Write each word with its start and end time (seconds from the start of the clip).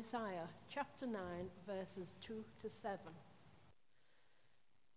Isaiah 0.00 0.48
chapter 0.66 1.06
9, 1.06 1.20
verses 1.66 2.14
2 2.22 2.42
to 2.60 2.70
7. 2.70 2.98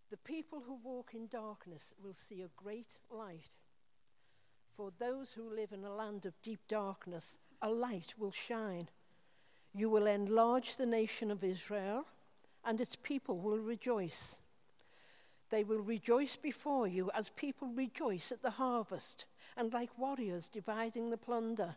The 0.10 0.16
people 0.16 0.64
who 0.66 0.80
walk 0.82 1.12
in 1.14 1.28
darkness 1.28 1.94
will 2.02 2.14
see 2.14 2.42
a 2.42 2.48
great 2.56 2.96
light. 3.12 3.58
For 4.71 4.94
those 4.98 5.34
who 5.34 5.54
live 5.54 5.74
in 5.74 5.84
a 5.84 5.94
land 5.94 6.26
of 6.26 6.42
deep 6.42 6.62
darkness, 6.70 7.38
a 7.61 7.70
light 7.70 8.14
will 8.18 8.32
shine. 8.32 8.88
You 9.74 9.89
will 9.89 10.08
enlarge 10.08 10.78
the 10.78 10.86
nation 10.86 11.32
of 11.32 11.44
Israel, 11.44 12.06
and 12.64 12.80
its 12.80 12.96
people 12.96 13.38
will 13.38 13.60
rejoice. 13.60 14.39
They 15.50 15.66
will 15.66 15.82
rejoice 15.82 16.38
before 16.38 16.88
you 16.88 17.11
as 17.14 17.30
people 17.30 17.68
rejoice 17.68 18.32
at 18.32 18.42
the 18.42 18.52
harvest, 18.52 19.25
and 19.58 19.74
like 19.74 19.97
warriors 19.97 20.47
dividing 20.47 21.10
the 21.10 21.18
plunder. 21.18 21.75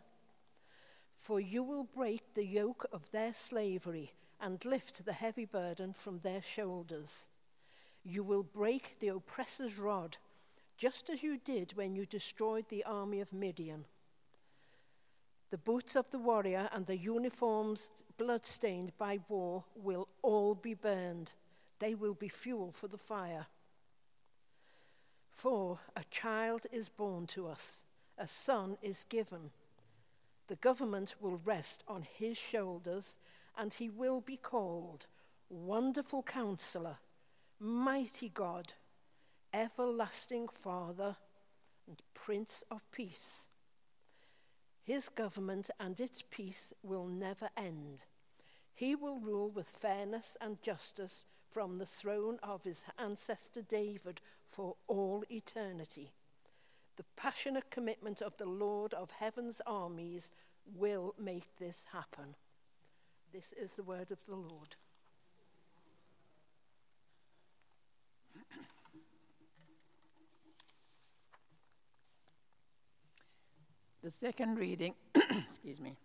For 1.17 1.39
you 1.39 1.63
will 1.63 1.83
break 1.83 2.33
the 2.35 2.45
yoke 2.45 2.85
of 2.93 3.11
their 3.11 3.33
slavery 3.33 4.13
and 4.39 4.63
lift 4.63 5.03
the 5.03 5.13
heavy 5.13 5.45
burden 5.45 5.93
from 5.93 6.19
their 6.19 6.41
shoulders. 6.41 7.27
You 8.03 8.23
will 8.23 8.43
break 8.43 8.99
the 8.99 9.09
oppressor's 9.09 9.77
rod, 9.77 10.17
just 10.77 11.09
as 11.09 11.23
you 11.23 11.37
did 11.37 11.73
when 11.75 11.95
you 11.95 12.05
destroyed 12.05 12.69
the 12.69 12.83
army 12.85 13.19
of 13.19 13.33
Midian. 13.33 13.85
The 15.49 15.57
boots 15.57 15.95
of 15.95 16.11
the 16.11 16.19
warrior 16.19 16.69
and 16.71 16.85
the 16.85 16.97
uniforms 16.97 17.89
bloodstained 18.17 18.91
by 18.97 19.19
war 19.27 19.63
will 19.75 20.07
all 20.21 20.55
be 20.55 20.73
burned. 20.73 21.33
They 21.79 21.95
will 21.95 22.13
be 22.13 22.29
fuel 22.29 22.71
for 22.71 22.87
the 22.87 22.97
fire. 22.97 23.47
For 25.31 25.79
a 25.95 26.03
child 26.09 26.67
is 26.71 26.89
born 26.89 27.27
to 27.27 27.47
us, 27.47 27.83
a 28.17 28.27
son 28.27 28.77
is 28.81 29.03
given. 29.03 29.51
The 30.47 30.55
government 30.55 31.15
will 31.19 31.41
rest 31.43 31.83
on 31.87 32.03
his 32.03 32.37
shoulders, 32.37 33.17
and 33.57 33.73
he 33.73 33.89
will 33.89 34.21
be 34.21 34.37
called 34.37 35.07
Wonderful 35.49 36.23
Counselor, 36.23 36.97
Mighty 37.59 38.29
God, 38.29 38.73
Everlasting 39.53 40.47
Father, 40.47 41.17
and 41.87 42.01
Prince 42.13 42.63
of 42.71 42.89
Peace. 42.91 43.47
His 44.83 45.09
government 45.09 45.69
and 45.79 45.99
its 45.99 46.21
peace 46.21 46.71
will 46.81 47.07
never 47.07 47.49
end. 47.57 48.05
He 48.73 48.95
will 48.95 49.19
rule 49.19 49.49
with 49.49 49.67
fairness 49.67 50.37
and 50.39 50.61
justice 50.61 51.25
from 51.49 51.77
the 51.77 51.85
throne 51.85 52.39
of 52.41 52.63
his 52.63 52.85
ancestor 52.97 53.61
David 53.61 54.21
for 54.45 54.75
all 54.87 55.23
eternity. 55.29 56.13
The 56.97 57.05
passionate 57.15 57.69
commitment 57.69 58.21
of 58.21 58.37
the 58.37 58.45
Lord 58.45 58.93
of 58.93 59.11
heaven's 59.11 59.61
armies 59.67 60.31
will 60.75 61.13
make 61.19 61.55
this 61.57 61.85
happen. 61.93 62.35
This 63.31 63.53
is 63.53 63.75
the 63.75 63.83
word 63.83 64.11
of 64.11 64.25
the 64.25 64.35
Lord. 64.35 64.75
The 74.03 74.11
second 74.11 74.57
reading, 74.57 74.93
excuse 75.15 75.81
me, 75.81 75.97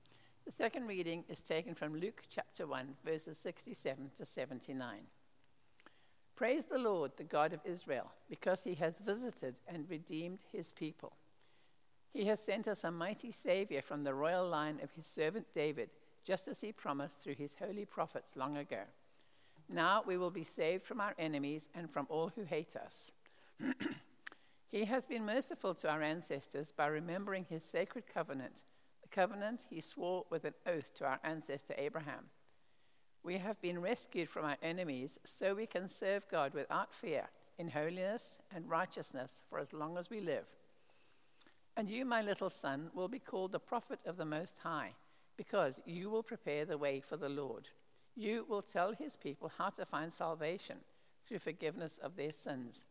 the 0.44 0.50
second 0.50 0.88
reading 0.88 1.24
is 1.28 1.40
taken 1.40 1.74
from 1.74 1.94
Luke 1.94 2.22
chapter 2.28 2.66
1, 2.66 2.96
verses 3.04 3.38
67 3.38 4.10
to 4.16 4.24
79. 4.24 5.02
Praise 6.34 6.66
the 6.66 6.78
Lord, 6.78 7.12
the 7.16 7.24
God 7.24 7.52
of 7.52 7.60
Israel, 7.64 8.12
because 8.28 8.64
he 8.64 8.74
has 8.76 8.98
visited 8.98 9.60
and 9.68 9.88
redeemed 9.88 10.44
his 10.50 10.72
people. 10.72 11.12
He 12.12 12.24
has 12.26 12.40
sent 12.40 12.68
us 12.68 12.84
a 12.84 12.90
mighty 12.90 13.30
Savior 13.30 13.82
from 13.82 14.04
the 14.04 14.14
royal 14.14 14.48
line 14.48 14.80
of 14.82 14.92
his 14.92 15.06
servant 15.06 15.46
David, 15.52 15.90
just 16.24 16.48
as 16.48 16.60
he 16.60 16.72
promised 16.72 17.20
through 17.20 17.34
his 17.34 17.56
holy 17.58 17.84
prophets 17.84 18.36
long 18.36 18.56
ago. 18.56 18.82
Now 19.68 20.02
we 20.06 20.18
will 20.18 20.30
be 20.30 20.44
saved 20.44 20.82
from 20.82 21.00
our 21.00 21.14
enemies 21.18 21.68
and 21.74 21.90
from 21.90 22.06
all 22.10 22.32
who 22.34 22.44
hate 22.44 22.76
us. 22.76 23.10
he 24.70 24.84
has 24.84 25.06
been 25.06 25.24
merciful 25.24 25.74
to 25.74 25.90
our 25.90 26.02
ancestors 26.02 26.72
by 26.72 26.86
remembering 26.86 27.46
his 27.48 27.64
sacred 27.64 28.04
covenant, 28.12 28.64
the 29.02 29.08
covenant 29.08 29.66
he 29.70 29.80
swore 29.80 30.24
with 30.30 30.44
an 30.44 30.54
oath 30.66 30.94
to 30.94 31.06
our 31.06 31.20
ancestor 31.24 31.74
Abraham. 31.78 32.26
We 33.24 33.38
have 33.38 33.60
been 33.60 33.80
rescued 33.80 34.28
from 34.28 34.44
our 34.44 34.56
enemies 34.62 35.20
so 35.24 35.54
we 35.54 35.66
can 35.66 35.86
serve 35.86 36.28
God 36.28 36.54
without 36.54 36.92
fear 36.92 37.28
in 37.58 37.68
holiness 37.68 38.40
and 38.54 38.68
righteousness 38.68 39.42
for 39.48 39.58
as 39.60 39.72
long 39.72 39.96
as 39.96 40.10
we 40.10 40.20
live. 40.20 40.46
And 41.76 41.88
you, 41.88 42.04
my 42.04 42.20
little 42.20 42.50
son, 42.50 42.90
will 42.94 43.08
be 43.08 43.18
called 43.18 43.52
the 43.52 43.60
prophet 43.60 44.00
of 44.04 44.16
the 44.16 44.24
Most 44.24 44.58
High, 44.58 44.92
because 45.36 45.80
you 45.86 46.10
will 46.10 46.22
prepare 46.22 46.64
the 46.64 46.76
way 46.76 47.00
for 47.00 47.16
the 47.16 47.28
Lord. 47.28 47.68
You 48.16 48.44
will 48.48 48.62
tell 48.62 48.92
his 48.92 49.16
people 49.16 49.52
how 49.56 49.70
to 49.70 49.86
find 49.86 50.12
salvation 50.12 50.78
through 51.24 51.38
forgiveness 51.38 51.98
of 51.98 52.16
their 52.16 52.32
sins. 52.32 52.84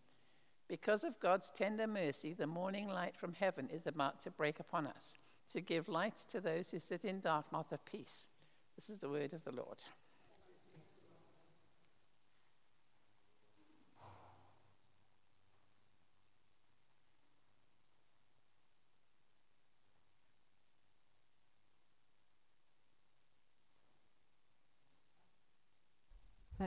Because 0.68 1.04
of 1.04 1.20
God's 1.20 1.52
tender 1.52 1.86
mercy, 1.86 2.34
the 2.34 2.48
morning 2.48 2.88
light 2.88 3.18
from 3.18 3.34
heaven 3.34 3.68
is 3.72 3.86
about 3.86 4.22
to 4.22 4.32
break 4.32 4.60
upon 4.60 4.88
us, 4.88 5.16
to 5.52 5.60
give 5.60 5.90
light 5.90 6.16
to 6.30 6.40
those 6.40 6.72
who 6.72 6.80
sit 6.80 7.04
in 7.04 7.20
darkness 7.20 7.72
of 7.72 7.86
peace. 7.86 8.28
This 8.76 8.90
is 8.90 9.02
the 9.02 9.10
word 9.10 9.34
of 9.34 9.44
the 9.44 9.52
Lord. 9.52 9.84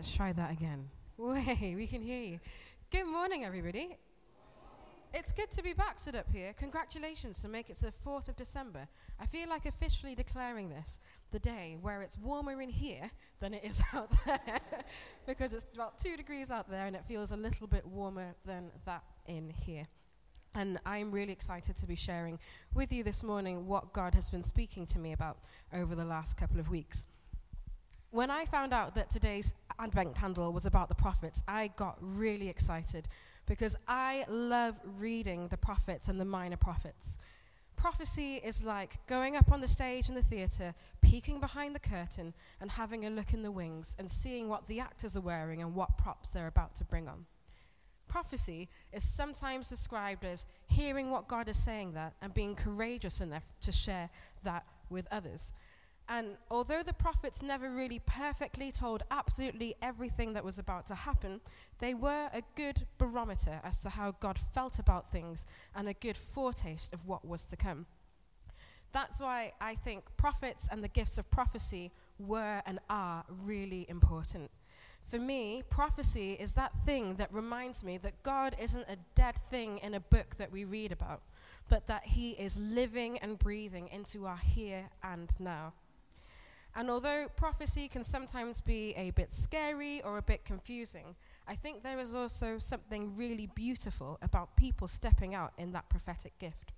Let's 0.05 0.17
try 0.17 0.35
that 0.35 0.53
again. 0.53 0.91
Way, 1.17 1.73
we 1.75 1.87
can 1.87 2.03
hear 2.03 2.21
you. 2.23 2.39
Good 2.91 3.07
morning, 3.07 3.43
everybody. 3.43 3.97
It's 5.15 5.33
good 5.33 5.51
to 5.53 5.63
be 5.63 5.73
back 5.73 5.99
stood 5.99 6.15
up 6.15 6.31
here. 6.31 6.53
Congratulations 6.59 7.41
to 7.41 7.49
make 7.49 7.71
it 7.71 7.77
to 7.77 7.87
the 7.87 7.93
4th 8.07 8.29
of 8.29 8.37
December. 8.37 8.87
I 9.19 9.25
feel 9.25 9.49
like 9.49 9.65
officially 9.65 10.15
declaring 10.15 10.69
this 10.69 11.01
the 11.31 11.39
day 11.39 11.79
where 11.81 12.03
it's 12.03 12.19
warmer 12.19 12.61
in 12.61 12.69
here 12.69 13.11
than 13.41 13.55
it 13.55 13.65
is 13.65 13.83
out 13.95 14.13
there 14.27 14.61
because 15.27 15.55
it's 15.55 15.65
about 15.73 15.99
two 15.99 16.19
degrees 16.19 16.51
out 16.51 16.69
there 16.69 16.85
and 16.85 16.95
it 16.95 17.07
feels 17.09 17.33
a 17.33 17.37
little 17.39 17.67
bit 17.67 17.87
warmer 17.87 18.35
than 18.45 18.73
that 18.85 19.05
in 19.25 19.49
here. 19.49 19.87
And 20.55 20.77
I'm 20.85 21.13
really 21.13 21.33
excited 21.33 21.77
to 21.77 21.87
be 21.87 21.97
sharing 21.97 22.39
with 22.75 22.93
you 22.93 23.05
this 23.05 23.23
morning 23.23 23.67
what 23.67 23.95
God 23.95 24.13
has 24.13 24.29
been 24.29 24.43
speaking 24.43 24.85
to 24.89 24.99
me 24.99 25.15
about 25.15 25.39
over 25.73 25.95
the 25.95 26.05
last 26.05 26.37
couple 26.37 26.61
of 26.61 26.69
weeks. 26.69 27.07
When 28.15 28.31
I 28.31 28.45
found 28.45 28.73
out 28.73 28.95
that 28.95 29.11
today's 29.11 29.55
Advent 29.77 30.15
candle 30.15 30.53
was 30.53 30.67
about 30.67 30.89
the 30.89 30.95
prophets, 30.95 31.43
I 31.49 31.73
got 31.75 31.97
really 32.01 32.49
excited 32.49 33.09
because 33.45 33.77
I 33.89 34.25
love 34.29 34.79
reading 34.85 35.49
the 35.49 35.57
prophets 35.57 36.07
and 36.07 36.21
the 36.21 36.25
minor 36.25 36.57
prophets. 36.57 37.19
Prophecy 37.75 38.37
is 38.37 38.63
like 38.63 39.05
going 39.09 39.35
up 39.35 39.51
on 39.51 39.61
the 39.61 39.67
stage 39.67 40.09
in 40.09 40.15
the 40.15 40.23
theatre, 40.23 40.77
peeking 41.03 41.41
behind 41.41 41.75
the 41.75 41.81
curtain, 41.81 42.35
and 42.61 42.71
having 42.71 43.05
a 43.05 43.11
look 43.11 43.35
in 43.35 43.43
the 43.43 43.51
wings 43.51 43.97
and 43.99 44.09
seeing 44.09 44.49
what 44.49 44.69
the 44.69 44.79
actors 44.79 45.17
are 45.17 45.21
wearing 45.21 45.61
and 45.61 45.75
what 45.75 45.99
props 45.99 46.31
they're 46.31 46.47
about 46.47 46.77
to 46.77 46.85
bring 46.85 47.09
on. 47.09 47.27
Prophecy 48.07 48.69
is 48.93 49.03
sometimes 49.03 49.69
described 49.69 50.25
as 50.25 50.47
hearing 50.69 51.11
what 51.11 51.27
God 51.27 51.49
is 51.49 51.61
saying 51.61 51.95
there 51.95 52.13
and 52.23 52.33
being 52.33 52.55
courageous 52.55 53.21
enough 53.21 53.43
to 53.63 53.73
share 53.73 54.09
that 54.45 54.65
with 54.89 55.09
others. 55.11 55.53
And 56.09 56.37
although 56.51 56.83
the 56.83 56.93
prophets 56.93 57.43
never 57.43 57.71
really 57.71 57.99
perfectly 57.99 58.71
told 58.71 59.03
absolutely 59.11 59.75
everything 59.81 60.35
that 60.35 60.45
was 60.45 60.59
about 60.59 60.87
to 60.89 60.95
happen, 60.95 61.41
they 61.79 61.95
were 61.95 62.29
a 62.33 62.43
good 62.57 62.87
barometer 62.99 63.61
as 63.65 63.79
to 63.79 63.91
how 63.91 64.13
God 64.21 64.39
felt 64.39 64.79
about 64.79 65.11
things 65.11 65.47
and 65.75 65.89
a 65.89 65.95
good 65.95 66.17
foretaste 66.17 66.93
of 66.93 67.07
what 67.07 67.27
was 67.27 67.47
to 67.47 67.57
come. 67.57 67.87
That's 68.93 69.21
why 69.21 69.53
I 69.61 69.75
think 69.75 70.05
prophets 70.17 70.69
and 70.71 70.85
the 70.85 70.89
gifts 70.89 71.19
of 71.19 71.31
prophecy 71.31 71.91
were 72.19 72.63
and 72.67 72.79
are 72.89 73.25
really 73.45 73.87
important. 73.89 74.51
For 75.11 75.19
me, 75.19 75.63
prophecy 75.69 76.35
is 76.35 76.55
that 76.55 76.79
thing 76.85 77.17
that 77.17 77.33
reminds 77.33 77.83
me 77.83 77.99
that 77.99 78.23
God 78.23 78.55
isn't 78.61 78.87
a 78.89 78.97
dead 79.15 79.37
thing 79.51 79.79
in 79.79 79.95
a 79.95 80.01
book 80.01 80.37
that 80.37 80.53
we 80.53 80.65
read 80.65 80.93
about, 80.93 81.23
but 81.69 81.87
that 81.89 82.05
He 82.05 82.33
is 82.33 82.59
living 82.59 83.19
and 83.19 83.39
breathing 83.39 83.89
into 83.89 84.27
our 84.27 84.37
here 84.37 84.91
and 85.03 85.31
now. 85.39 85.73
And 86.77 86.91
although 86.91 87.27
prophecy 87.37 87.87
can 87.87 88.03
sometimes 88.03 88.61
be 88.61 88.95
a 88.97 89.11
bit 89.11 89.31
scary 89.31 90.03
or 90.03 90.19
a 90.19 90.23
bit 90.23 90.45
confusing, 90.45 91.15
I 91.47 91.55
think 91.55 91.83
there 91.83 92.01
is 92.01 92.15
also 92.15 92.59
something 92.59 93.15
really 93.17 93.47
beautiful 93.47 94.19
about 94.23 94.57
people 94.57 94.89
stepping 94.89 95.35
out 95.35 95.53
in 95.57 95.73
that 95.73 95.89
prophetic 95.89 96.37
gift. 96.39 96.73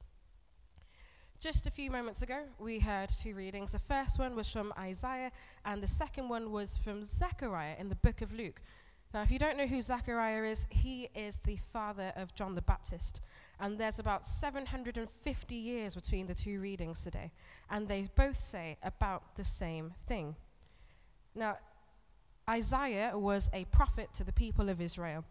Just 1.39 1.67
a 1.67 1.71
few 1.71 1.91
moments 1.91 2.23
ago, 2.23 2.45
we 2.59 2.79
heard 2.79 3.09
two 3.11 3.35
readings. 3.35 3.73
The 3.73 3.79
first 3.79 4.19
one 4.19 4.35
was 4.35 4.51
from 4.51 4.73
Isaiah, 4.79 5.33
and 5.65 5.83
the 5.83 5.87
second 5.87 6.29
one 6.29 6.51
was 6.51 6.77
from 6.77 7.05
Zechariah 7.05 7.77
in 7.79 7.89
the 7.89 7.95
book 7.95 8.21
of 8.23 8.33
Luke. 8.33 8.61
Now, 9.15 9.23
if 9.23 9.31
you 9.31 9.39
don't 9.39 9.57
know 9.57 9.67
who 9.67 9.81
Zechariah 9.81 10.45
is, 10.45 10.67
he 10.71 11.09
is 11.15 11.39
the 11.45 11.57
father 11.73 12.13
of 12.17 12.35
John 12.35 12.55
the 12.55 12.63
Baptist. 12.63 13.21
And 13.59 13.79
there's 13.79 13.99
about 13.99 14.25
750 14.25 15.55
years 15.55 15.95
between 15.95 16.27
the 16.27 16.35
two 16.35 16.61
readings 16.61 17.03
today. 17.03 17.33
And 17.71 17.89
they 17.89 18.09
both 18.15 18.39
say 18.39 18.77
about 18.83 19.37
the 19.37 19.45
same 19.45 19.95
thing. 20.07 20.37
Now, 21.35 21.59
Isaiah 22.49 23.13
was 23.19 23.51
a 23.53 23.65
prophet 23.67 24.11
to 24.15 24.25
the 24.25 24.33
people 24.33 24.69
of 24.69 24.81
Israel. 24.81 25.25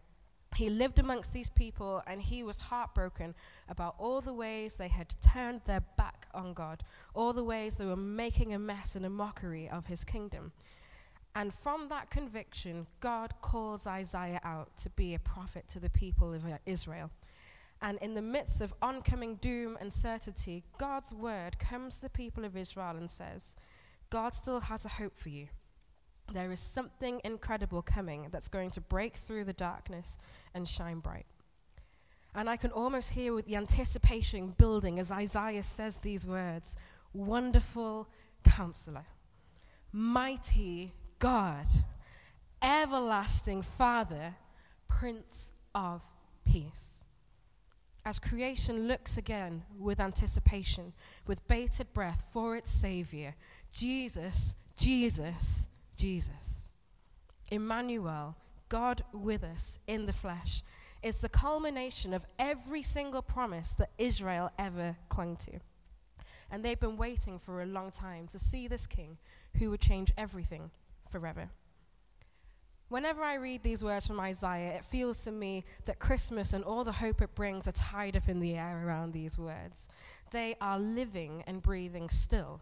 He 0.56 0.70
lived 0.70 1.00
amongst 1.00 1.34
these 1.34 1.50
people 1.50 2.02
and 2.08 2.22
he 2.22 2.42
was 2.42 2.58
heartbroken 2.58 3.36
about 3.68 3.96
all 3.98 4.22
the 4.22 4.34
ways 4.34 4.76
they 4.76 4.88
had 4.88 5.14
turned 5.22 5.62
their 5.66 5.82
back 5.98 6.28
on 6.34 6.54
God, 6.54 6.84
all 7.14 7.34
the 7.34 7.44
ways 7.44 7.78
they 7.78 7.86
were 7.86 7.96
making 7.96 8.54
a 8.54 8.60
mess 8.60 8.96
and 8.96 9.06
a 9.06 9.10
mockery 9.10 9.70
of 9.70 9.88
his 9.88 10.04
kingdom. 10.04 10.54
And 11.36 11.54
from 11.54 11.90
that 11.90 12.10
conviction, 12.10 12.88
God 13.02 13.34
calls 13.42 13.86
Isaiah 13.86 14.40
out 14.44 14.78
to 14.78 14.90
be 14.92 15.14
a 15.14 15.20
prophet 15.20 15.68
to 15.70 15.80
the 15.80 15.90
people 15.90 16.34
of 16.34 16.46
Israel. 16.66 17.12
And 17.82 17.98
in 18.02 18.16
the 18.16 18.22
midst 18.22 18.62
of 18.62 18.74
oncoming 18.82 19.36
doom 19.36 19.78
and 19.80 19.94
certainty, 19.94 20.64
God's 20.78 21.14
word 21.14 21.60
comes 21.60 21.98
to 21.98 22.04
the 22.04 22.10
people 22.10 22.46
of 22.46 22.56
Israel 22.58 22.96
and 22.98 23.12
says, 23.12 23.56
God 24.10 24.34
still 24.34 24.62
has 24.62 24.86
a 24.86 24.90
hope 24.90 25.18
for 25.18 25.30
you. 25.30 25.48
There 26.34 26.52
is 26.52 26.60
something 26.60 27.22
incredible 27.24 27.82
coming 27.82 28.28
that's 28.32 28.48
going 28.48 28.72
to 28.72 28.82
break 28.82 29.16
through 29.16 29.44
the 29.44 29.54
darkness 29.54 30.18
and 30.54 30.68
shine 30.68 31.00
bright. 31.00 31.26
And 32.34 32.50
I 32.50 32.58
can 32.58 32.72
almost 32.72 33.12
hear 33.12 33.34
with 33.34 33.46
the 33.46 33.56
anticipation 33.56 34.56
building 34.58 35.00
as 35.00 35.12
Isaiah 35.12 35.64
says 35.64 35.98
these 35.98 36.26
words 36.28 36.76
Wonderful 37.14 38.10
counselor, 38.44 39.06
mighty 39.94 40.92
God, 41.20 41.66
everlasting 42.62 43.62
Father, 43.62 44.36
Prince 44.90 45.54
of 45.74 46.02
Peace. 46.44 47.05
As 48.06 48.20
creation 48.20 48.88
looks 48.88 49.18
again 49.18 49.64
with 49.80 50.00
anticipation, 50.00 50.94
with 51.26 51.48
bated 51.48 51.92
breath 51.92 52.24
for 52.32 52.56
its 52.56 52.70
Savior, 52.70 53.34
Jesus, 53.72 54.56
Jesus, 54.78 55.68
Jesus. 55.96 56.70
Emmanuel, 57.50 58.36
God 58.70 59.04
with 59.12 59.44
us 59.44 59.80
in 59.88 60.06
the 60.06 60.14
flesh, 60.14 60.62
is 61.02 61.22
the 61.22 61.30
culmination 61.30 62.14
of 62.14 62.28
every 62.38 62.84
single 62.84 63.24
promise 63.24 63.74
that 63.74 63.90
Israel 63.98 64.52
ever 64.60 64.98
clung 65.10 65.36
to. 65.38 65.60
And 66.52 66.64
they've 66.64 66.80
been 66.80 66.98
waiting 66.98 67.40
for 67.40 67.62
a 67.62 67.66
long 67.66 67.90
time 67.90 68.28
to 68.28 68.40
see 68.40 68.68
this 68.68 68.86
king 68.86 69.18
who 69.58 69.72
would 69.72 69.82
change 69.82 70.14
everything 70.16 70.70
forever. 71.10 71.50
Whenever 72.88 73.24
I 73.24 73.36
read 73.36 73.64
these 73.64 73.84
words 73.84 74.06
from 74.06 74.20
Isaiah, 74.20 74.76
it 74.76 74.86
feels 74.86 75.24
to 75.24 75.32
me 75.32 75.66
that 75.86 75.98
Christmas 75.98 76.54
and 76.54 76.64
all 76.64 76.84
the 76.84 76.92
hope 76.92 77.22
it 77.22 77.34
brings 77.34 77.68
are 77.68 77.72
tied 77.72 78.16
up 78.16 78.30
in 78.30 78.40
the 78.40 78.56
air 78.56 78.84
around 78.86 79.12
these 79.12 79.40
words. 79.40 79.90
They 80.32 80.56
are 80.62 80.80
living 80.80 81.44
and 81.48 81.64
breathing 81.64 82.10
still. 82.10 82.62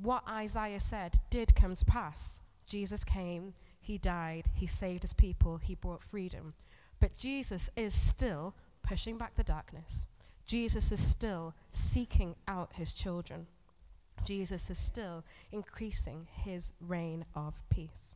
What 0.00 0.22
Isaiah 0.28 0.80
said 0.80 1.18
did 1.28 1.56
come 1.56 1.74
to 1.74 1.84
pass. 1.84 2.40
Jesus 2.66 3.02
came, 3.02 3.54
he 3.80 3.98
died, 3.98 4.46
he 4.54 4.66
saved 4.66 5.02
his 5.02 5.12
people, 5.12 5.56
he 5.56 5.74
brought 5.74 6.02
freedom. 6.02 6.54
But 7.00 7.18
Jesus 7.18 7.68
is 7.76 7.94
still 7.94 8.54
pushing 8.82 9.18
back 9.18 9.34
the 9.34 9.42
darkness. 9.42 10.06
Jesus 10.46 10.92
is 10.92 11.04
still 11.04 11.54
seeking 11.72 12.36
out 12.46 12.74
his 12.74 12.92
children. 12.92 13.48
Jesus 14.24 14.70
is 14.70 14.78
still 14.78 15.24
increasing 15.50 16.28
his 16.32 16.72
reign 16.80 17.24
of 17.34 17.60
peace. 17.70 18.14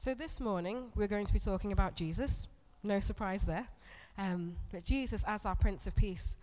So, 0.00 0.14
this 0.14 0.38
morning, 0.38 0.92
we're 0.94 1.08
going 1.08 1.26
to 1.26 1.32
be 1.32 1.40
talking 1.40 1.72
about 1.72 1.96
Jesus. 1.96 2.46
No 2.84 3.00
surprise 3.00 3.42
there. 3.42 3.66
Um, 4.16 4.54
but 4.70 4.84
Jesus 4.84 5.24
as 5.26 5.44
our 5.44 5.56
Prince 5.56 5.88
of 5.88 5.96
Peace. 5.96 6.36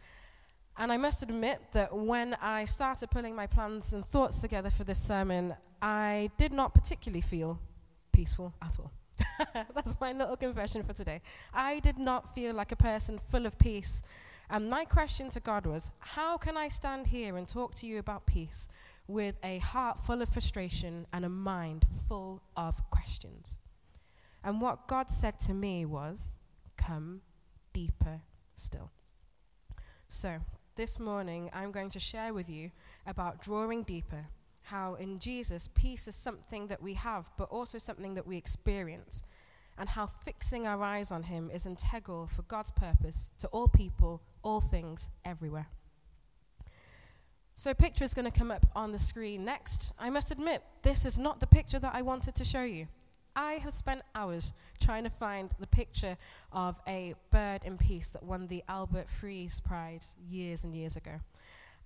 And 0.77 0.91
I 0.91 0.97
must 0.97 1.23
admit 1.23 1.61
that 1.71 1.95
when 1.95 2.33
I 2.41 2.65
started 2.65 3.09
pulling 3.11 3.33
my 3.33 3.47
plans 3.47 3.93
and 3.93 4.03
thoughts 4.03 4.41
together 4.41 4.69
for 4.69 4.83
this 4.83 5.01
sermon, 5.01 5.55
I 5.81 6.31
did 6.37 6.51
not 6.51 6.73
particularly 6.73 7.21
feel 7.21 7.57
peaceful 8.11 8.53
at 8.61 8.77
all. 8.77 8.91
That's 9.73 9.97
my 10.01 10.11
little 10.11 10.35
confession 10.35 10.83
for 10.83 10.91
today. 10.91 11.21
I 11.53 11.79
did 11.79 11.97
not 11.97 12.35
feel 12.35 12.53
like 12.53 12.73
a 12.73 12.75
person 12.75 13.17
full 13.17 13.45
of 13.45 13.57
peace 13.57 14.03
and 14.49 14.69
my 14.69 14.85
question 14.85 15.29
to 15.29 15.39
God 15.39 15.65
was 15.65 15.91
how 15.99 16.37
can 16.37 16.55
I 16.57 16.67
stand 16.67 17.07
here 17.07 17.37
and 17.37 17.47
talk 17.47 17.73
to 17.75 17.87
you 17.87 17.99
about 17.99 18.25
peace 18.25 18.67
with 19.07 19.35
a 19.43 19.59
heart 19.59 19.99
full 19.99 20.21
of 20.21 20.29
frustration 20.29 21.05
and 21.13 21.25
a 21.25 21.29
mind 21.29 21.85
full 22.07 22.41
of 22.55 22.89
questions? 22.89 23.57
And 24.43 24.61
what 24.61 24.87
God 24.87 25.09
said 25.09 25.39
to 25.41 25.53
me 25.53 25.85
was, 25.85 26.39
come 26.77 27.21
deeper 27.73 28.21
still. 28.55 28.91
So, 30.07 30.39
this 30.75 30.99
morning, 30.99 31.49
I'm 31.53 31.71
going 31.71 31.89
to 31.91 31.99
share 31.99 32.33
with 32.33 32.49
you 32.49 32.71
about 33.07 33.41
drawing 33.41 33.83
deeper, 33.83 34.25
how 34.63 34.95
in 34.95 35.19
Jesus, 35.19 35.69
peace 35.73 36.07
is 36.07 36.15
something 36.15 36.67
that 36.67 36.81
we 36.81 36.95
have, 36.95 37.29
but 37.37 37.49
also 37.49 37.77
something 37.77 38.15
that 38.15 38.27
we 38.27 38.37
experience 38.37 39.23
and 39.77 39.89
how 39.89 40.05
fixing 40.05 40.65
our 40.67 40.81
eyes 40.81 41.11
on 41.11 41.23
him 41.23 41.49
is 41.53 41.65
integral 41.65 42.27
for 42.27 42.43
God's 42.43 42.71
purpose 42.71 43.31
to 43.39 43.47
all 43.47 43.67
people, 43.67 44.21
all 44.43 44.61
things, 44.61 45.09
everywhere. 45.23 45.67
So, 47.57 47.71
a 47.71 47.75
picture 47.75 48.03
is 48.03 48.13
going 48.13 48.29
to 48.29 48.37
come 48.37 48.51
up 48.51 48.65
on 48.75 48.91
the 48.91 48.99
screen 48.99 49.45
next. 49.45 49.93
I 49.97 50.09
must 50.09 50.29
admit, 50.29 50.61
this 50.83 51.05
is 51.05 51.17
not 51.17 51.39
the 51.39 51.47
picture 51.47 51.79
that 51.79 51.95
I 51.95 52.01
wanted 52.01 52.35
to 52.35 52.43
show 52.43 52.63
you. 52.63 52.87
I 53.33 53.53
have 53.53 53.73
spent 53.73 54.01
hours 54.13 54.53
trying 54.79 55.05
to 55.05 55.09
find 55.09 55.51
the 55.57 55.67
picture 55.67 56.17
of 56.51 56.79
a 56.85 57.15
bird 57.31 57.63
in 57.63 57.77
peace 57.77 58.09
that 58.09 58.23
won 58.23 58.47
the 58.47 58.63
Alfred 58.67 59.09
Fried 59.09 59.51
Prize 59.63 60.15
years 60.29 60.65
and 60.65 60.75
years 60.75 60.97
ago. 60.97 61.21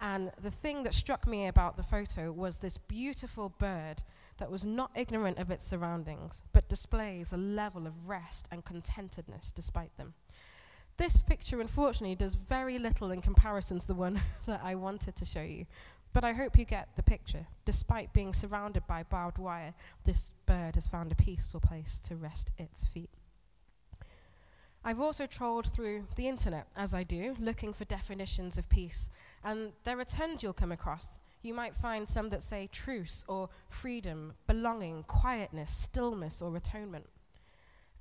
And 0.01 0.31
the 0.42 0.51
thing 0.51 0.83
that 0.83 0.94
struck 0.94 1.27
me 1.27 1.48
about 1.48 1.77
the 1.77 1.83
photo 1.83 2.31
was 2.31 2.57
this 2.57 2.77
beautiful 2.77 3.50
bird 3.50 4.01
that 4.38 4.50
was 4.50 4.65
not 4.65 4.92
ignorant 4.95 5.38
of 5.38 5.51
its 5.51 5.65
surroundings, 5.65 6.42
but 6.51 6.69
displays 6.69 7.31
a 7.31 7.38
level 7.38 7.86
of 7.86 8.10
rest 8.10 8.48
and 8.51 8.65
contentedness 8.65 9.51
despite 9.51 9.95
them. 9.98 10.13
This 11.00 11.18
picture, 11.18 11.62
unfortunately, 11.62 12.16
does 12.16 12.36
very 12.36 12.78
little 12.78 13.10
in 13.10 13.22
comparison 13.22 13.80
to 13.80 13.88
the 13.88 13.96
one 13.96 14.19
that 14.46 14.60
I 14.62 14.75
wanted 14.75 15.16
to 15.16 15.25
show 15.25 15.42
you, 15.42 15.66
but 16.12 16.25
I 16.25 16.34
hope 16.34 16.60
you 16.60 16.65
get 16.65 16.89
the 16.98 17.03
picture. 17.03 17.48
Despite 17.63 18.12
being 18.12 18.34
surrounded 18.34 18.86
by 18.86 19.03
barbed 19.03 19.38
wire, 19.38 19.74
this 20.03 20.29
bird 20.46 20.75
has 20.75 20.88
found 20.88 21.13
a 21.13 21.15
peaceful 21.15 21.62
place 21.62 22.00
to 22.00 22.18
rest 22.18 22.51
its 22.58 22.84
feet. 22.84 23.12
I've 24.84 25.00
also 25.00 25.25
trolled 25.25 25.72
through 25.72 26.08
the 26.18 26.27
internet, 26.27 26.68
as 26.75 26.94
I 26.94 27.03
do, 27.03 27.38
looking 27.39 27.72
for 27.72 27.86
definitions 27.86 28.58
of 28.58 28.68
peace, 28.68 29.10
and 29.41 29.72
there 29.86 30.00
are 30.01 30.06
tons 30.06 30.44
you'll 30.44 30.51
come 30.51 30.74
across 30.74 31.20
you 31.41 31.53
might 31.53 31.75
find 31.75 32.08
some 32.08 32.29
that 32.29 32.44
say 32.44 32.68
truce 32.72 33.24
or 33.27 33.50
freedom, 33.70 34.34
belonging, 34.46 35.03
quietness, 35.03 35.72
stillness, 35.72 36.41
or 36.41 36.56
atonement. 36.58 37.06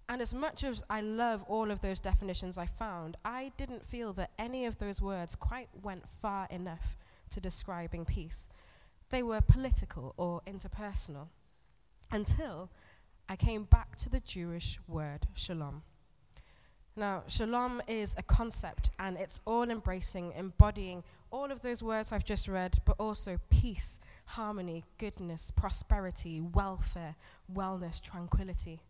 And 0.08 0.22
as 0.22 0.32
much 0.32 0.64
as 0.64 0.82
I 0.88 1.02
love 1.02 1.44
all 1.48 1.70
of 1.70 1.82
those 1.82 2.00
definitions 2.00 2.56
I 2.56 2.64
found, 2.66 3.16
I 3.24 3.52
didn't 3.58 3.84
feel 3.84 4.14
that 4.14 4.30
any 4.38 4.64
of 4.64 4.78
those 4.78 5.02
words 5.02 5.34
quite 5.34 5.68
went 5.82 6.08
far 6.22 6.48
enough 6.50 6.96
to 7.30 7.40
describing 7.40 8.06
peace. 8.06 8.48
They 9.10 9.22
were 9.22 9.42
political 9.42 10.14
or 10.16 10.40
interpersonal 10.46 11.28
until 12.10 12.70
I 13.28 13.36
came 13.36 13.64
back 13.64 13.96
to 13.96 14.08
the 14.08 14.20
Jewish 14.20 14.78
word 14.88 15.26
shalom. 15.34 15.82
Now, 16.96 17.24
shalom 17.26 17.82
is 17.86 18.16
a 18.18 18.22
concept 18.22 18.90
and 18.98 19.18
it's 19.18 19.40
all 19.44 19.70
embracing, 19.70 20.32
embodying 20.32 21.04
all 21.30 21.52
of 21.52 21.60
those 21.60 21.82
words 21.82 22.12
I've 22.12 22.24
just 22.24 22.48
read, 22.48 22.78
but 22.86 22.96
also 22.98 23.38
peace, 23.50 24.00
harmony, 24.24 24.84
goodness, 24.96 25.50
prosperity, 25.50 26.40
welfare, 26.40 27.14
wellness, 27.52 28.00
tranquility. 28.00 28.80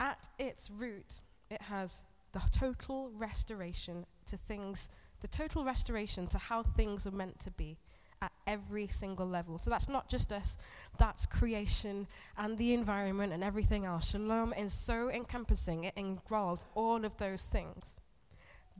At 0.00 0.28
its 0.38 0.70
root, 0.70 1.20
it 1.50 1.62
has 1.62 2.02
the 2.32 2.42
total 2.52 3.10
restoration 3.16 4.06
to 4.26 4.36
things, 4.36 4.90
the 5.20 5.28
total 5.28 5.64
restoration 5.64 6.26
to 6.28 6.38
how 6.38 6.62
things 6.62 7.06
are 7.06 7.12
meant 7.12 7.38
to 7.40 7.50
be 7.50 7.78
at 8.20 8.32
every 8.46 8.88
single 8.88 9.26
level. 9.26 9.58
So 9.58 9.70
that's 9.70 9.88
not 9.88 10.08
just 10.08 10.32
us, 10.32 10.58
that's 10.98 11.26
creation 11.26 12.06
and 12.36 12.58
the 12.58 12.74
environment 12.74 13.32
and 13.32 13.44
everything 13.44 13.84
else. 13.84 14.10
Shalom 14.10 14.52
is 14.52 14.72
so 14.72 15.10
encompassing, 15.10 15.84
it 15.84 15.94
involves 15.96 16.64
all 16.74 17.04
of 17.04 17.16
those 17.18 17.44
things. 17.44 17.96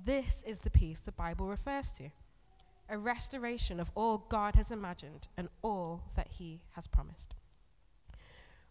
This 0.05 0.45
is 0.47 0.61
the 0.61 0.71
peace 0.71 1.01
the 1.01 1.13
Bible 1.13 1.47
refers 1.47 1.91
to 1.93 2.11
a 2.89 2.97
restoration 2.97 3.81
of 3.81 3.91
all 3.95 4.25
God 4.29 4.55
has 4.55 4.71
imagined 4.71 5.29
and 5.37 5.49
all 5.63 6.05
that 6.17 6.29
He 6.39 6.63
has 6.73 6.87
promised. 6.87 7.35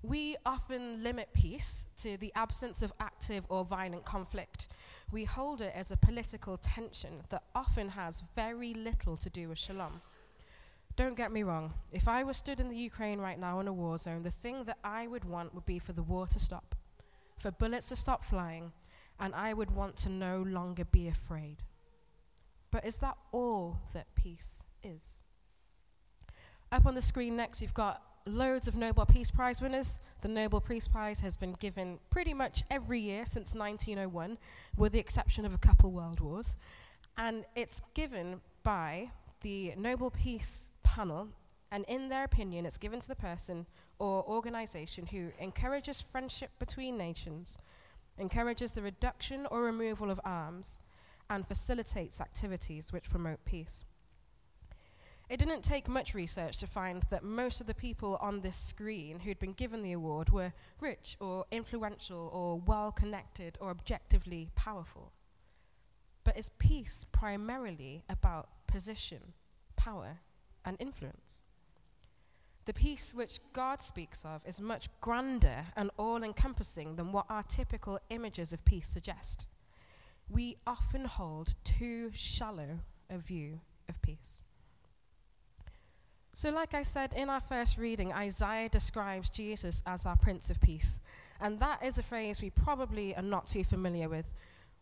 We 0.08 0.38
often 0.46 1.04
limit 1.04 1.34
peace 1.34 1.88
to 1.98 2.16
the 2.16 2.32
absence 2.34 2.82
of 2.82 2.94
active 2.98 3.46
or 3.50 3.66
violent 3.66 4.06
conflict. 4.06 4.70
We 5.12 5.26
hold 5.26 5.60
it 5.60 5.74
as 5.76 5.92
a 5.92 5.98
political 5.98 6.56
tension 6.56 7.24
that 7.30 7.44
often 7.54 7.90
has 7.90 8.24
very 8.34 8.74
little 8.74 9.18
to 9.18 9.30
do 9.30 9.50
with 9.50 9.58
shalom. 9.58 10.00
Don't 10.96 11.18
get 11.18 11.34
me 11.34 11.44
wrong, 11.44 11.74
if 11.92 12.08
I 12.08 12.24
was 12.24 12.38
stood 12.38 12.62
in 12.62 12.70
the 12.70 12.78
Ukraine 12.78 13.20
right 13.20 13.38
now 13.38 13.60
in 13.60 13.68
a 13.68 13.74
war 13.74 13.98
zone, 13.98 14.24
the 14.24 14.32
thing 14.32 14.64
that 14.64 14.78
I 14.84 15.08
would 15.08 15.26
want 15.26 15.54
would 15.54 15.66
be 15.66 15.78
for 15.78 15.92
the 15.92 16.04
war 16.04 16.26
to 16.28 16.40
stop 16.40 16.76
for 17.38 17.52
bullets 17.52 17.90
to 17.90 17.96
stop 17.96 18.24
flying, 18.24 18.72
and 19.20 19.36
I 19.36 19.54
would 19.54 19.72
want 19.72 19.96
to 19.98 20.10
no 20.10 20.42
longer 20.42 20.86
be 20.86 21.08
afraid. 21.08 21.58
But 22.72 22.86
is 22.86 22.98
that 22.98 23.18
all 23.32 23.80
that 23.94 24.08
peace 24.16 24.64
is? 24.84 25.22
Up 26.72 26.86
on 26.86 26.96
the 26.96 27.02
screen 27.02 27.36
next, 27.38 27.62
we've 27.62 27.74
got 27.74 28.02
loads 28.27 28.67
of 28.67 28.75
Nobel 28.75 29.05
Peace 29.05 29.31
Prize 29.31 29.62
winners. 29.62 30.00
The 30.22 30.27
Nobel 30.27 30.62
Peace 30.62 30.88
Prize 30.88 31.22
has 31.22 31.38
been 31.38 31.53
given 31.53 32.00
pretty 32.10 32.34
much 32.34 32.63
every 32.69 33.00
year 33.00 33.25
since 33.25 33.53
1901, 33.53 34.38
with 34.75 34.91
the 34.91 35.00
exception 35.00 35.46
of 35.46 35.53
a 35.53 35.57
couple 35.57 35.91
world 35.91 36.19
wars. 36.19 36.55
And 37.17 37.46
it's 37.55 37.81
given 37.93 38.41
by 38.63 39.12
the 39.41 39.74
Nobel 39.77 40.12
Peace 40.12 40.72
Panel, 40.84 41.29
and 41.72 41.86
in 41.88 42.10
their 42.10 42.24
opinion, 42.24 42.65
it's 42.65 42.77
given 42.77 43.00
to 43.00 43.07
the 43.07 43.15
person 43.15 43.65
or 44.00 44.24
organization 44.27 45.07
who 45.07 45.31
encourages 45.39 46.01
friendship 46.01 46.51
between 46.60 46.98
nations, 46.98 47.57
encourages 48.17 48.74
the 48.74 48.81
reduction 48.81 49.46
or 49.50 49.63
removal 49.63 50.12
of 50.12 50.19
arms, 50.24 50.79
and 51.29 51.48
facilitates 51.48 52.22
activities 52.22 52.93
which 52.93 53.10
promote 53.10 53.43
peace. 53.46 53.86
It 55.29 55.38
didn't 55.38 55.62
take 55.63 55.89
much 55.89 56.13
research 56.13 56.57
to 56.60 56.67
find 56.67 57.03
that 57.10 57.24
most 57.24 57.60
of 57.60 57.67
the 57.67 57.74
people 57.74 58.17
on 58.22 58.39
this 58.39 58.55
screen 58.55 59.19
who'd 59.19 59.39
been 59.39 59.51
given 59.51 59.84
the 59.84 59.91
award 59.91 60.29
were 60.29 60.53
rich 60.79 61.17
or 61.19 61.46
influential 61.51 62.29
or 62.31 62.60
well 62.60 62.93
connected 62.93 63.57
or 63.60 63.69
objectively 63.69 64.51
powerful. 64.55 65.12
But 66.24 66.38
is 66.38 66.50
peace 66.60 67.05
primarily 67.12 68.03
about 68.10 68.50
position, 68.67 69.34
power, 69.75 70.19
and 70.63 70.77
influence? 70.79 71.41
The 72.63 72.74
peace 72.74 73.13
which 73.13 73.39
God 73.51 73.81
speaks 73.81 74.24
of 74.24 74.46
is 74.46 74.62
much 74.62 74.89
grander 75.01 75.65
and 75.75 75.89
all 75.98 76.24
encompassing 76.24 76.96
than 76.96 77.12
what 77.12 77.25
our 77.29 77.43
typical 77.43 78.00
images 78.10 78.53
of 78.53 78.63
peace 78.63 78.88
suggest. 78.88 79.46
We 80.29 80.57
often 80.65 81.05
hold 81.05 81.55
too 81.63 82.12
shallow 82.13 82.79
a 83.10 83.17
view 83.17 83.62
of 83.88 84.01
peace. 84.01 84.41
So, 86.38 86.51
like 86.51 86.75
I 86.75 86.84
said 86.84 87.15
in 87.15 87.32
our 87.32 87.39
first 87.39 87.79
reading, 87.79 88.13
Isaiah 88.13 88.70
describes 88.70 89.27
Jesus 89.27 89.82
as 89.88 90.06
our 90.06 90.15
Prince 90.15 90.51
of 90.51 90.62
Peace. 90.62 91.00
And 91.41 91.60
that 91.62 91.84
is 91.84 91.98
a 91.98 92.03
phrase 92.03 92.44
we 92.44 92.51
probably 92.51 93.15
are 93.15 93.24
not 93.24 93.48
too 93.48 93.63
familiar 93.63 94.08
with. 94.08 94.32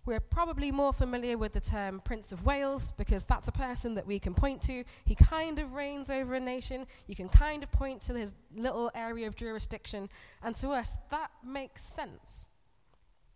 We're 0.06 0.20
probably 0.20 0.70
more 0.70 0.92
familiar 0.92 1.38
with 1.38 1.54
the 1.54 1.62
term 1.62 2.02
Prince 2.04 2.34
of 2.34 2.46
Wales 2.46 2.92
because 2.98 3.24
that's 3.24 3.48
a 3.48 3.54
person 3.54 3.96
that 3.96 4.06
we 4.06 4.20
can 4.20 4.34
point 4.34 4.64
to. 4.64 4.84
He 5.06 5.16
kind 5.16 5.58
of 5.58 5.72
reigns 5.72 6.10
over 6.10 6.36
a 6.36 6.42
nation. 6.42 6.88
You 7.08 7.16
can 7.16 7.30
kind 7.30 7.64
of 7.64 7.72
point 7.72 8.02
to 8.02 8.16
his 8.16 8.34
little 8.54 8.92
area 8.94 9.26
of 9.26 9.38
jurisdiction. 9.38 10.10
And 10.44 10.58
to 10.58 10.72
us, 10.72 10.98
that 11.10 11.32
makes 11.42 11.86
sense. 11.86 12.50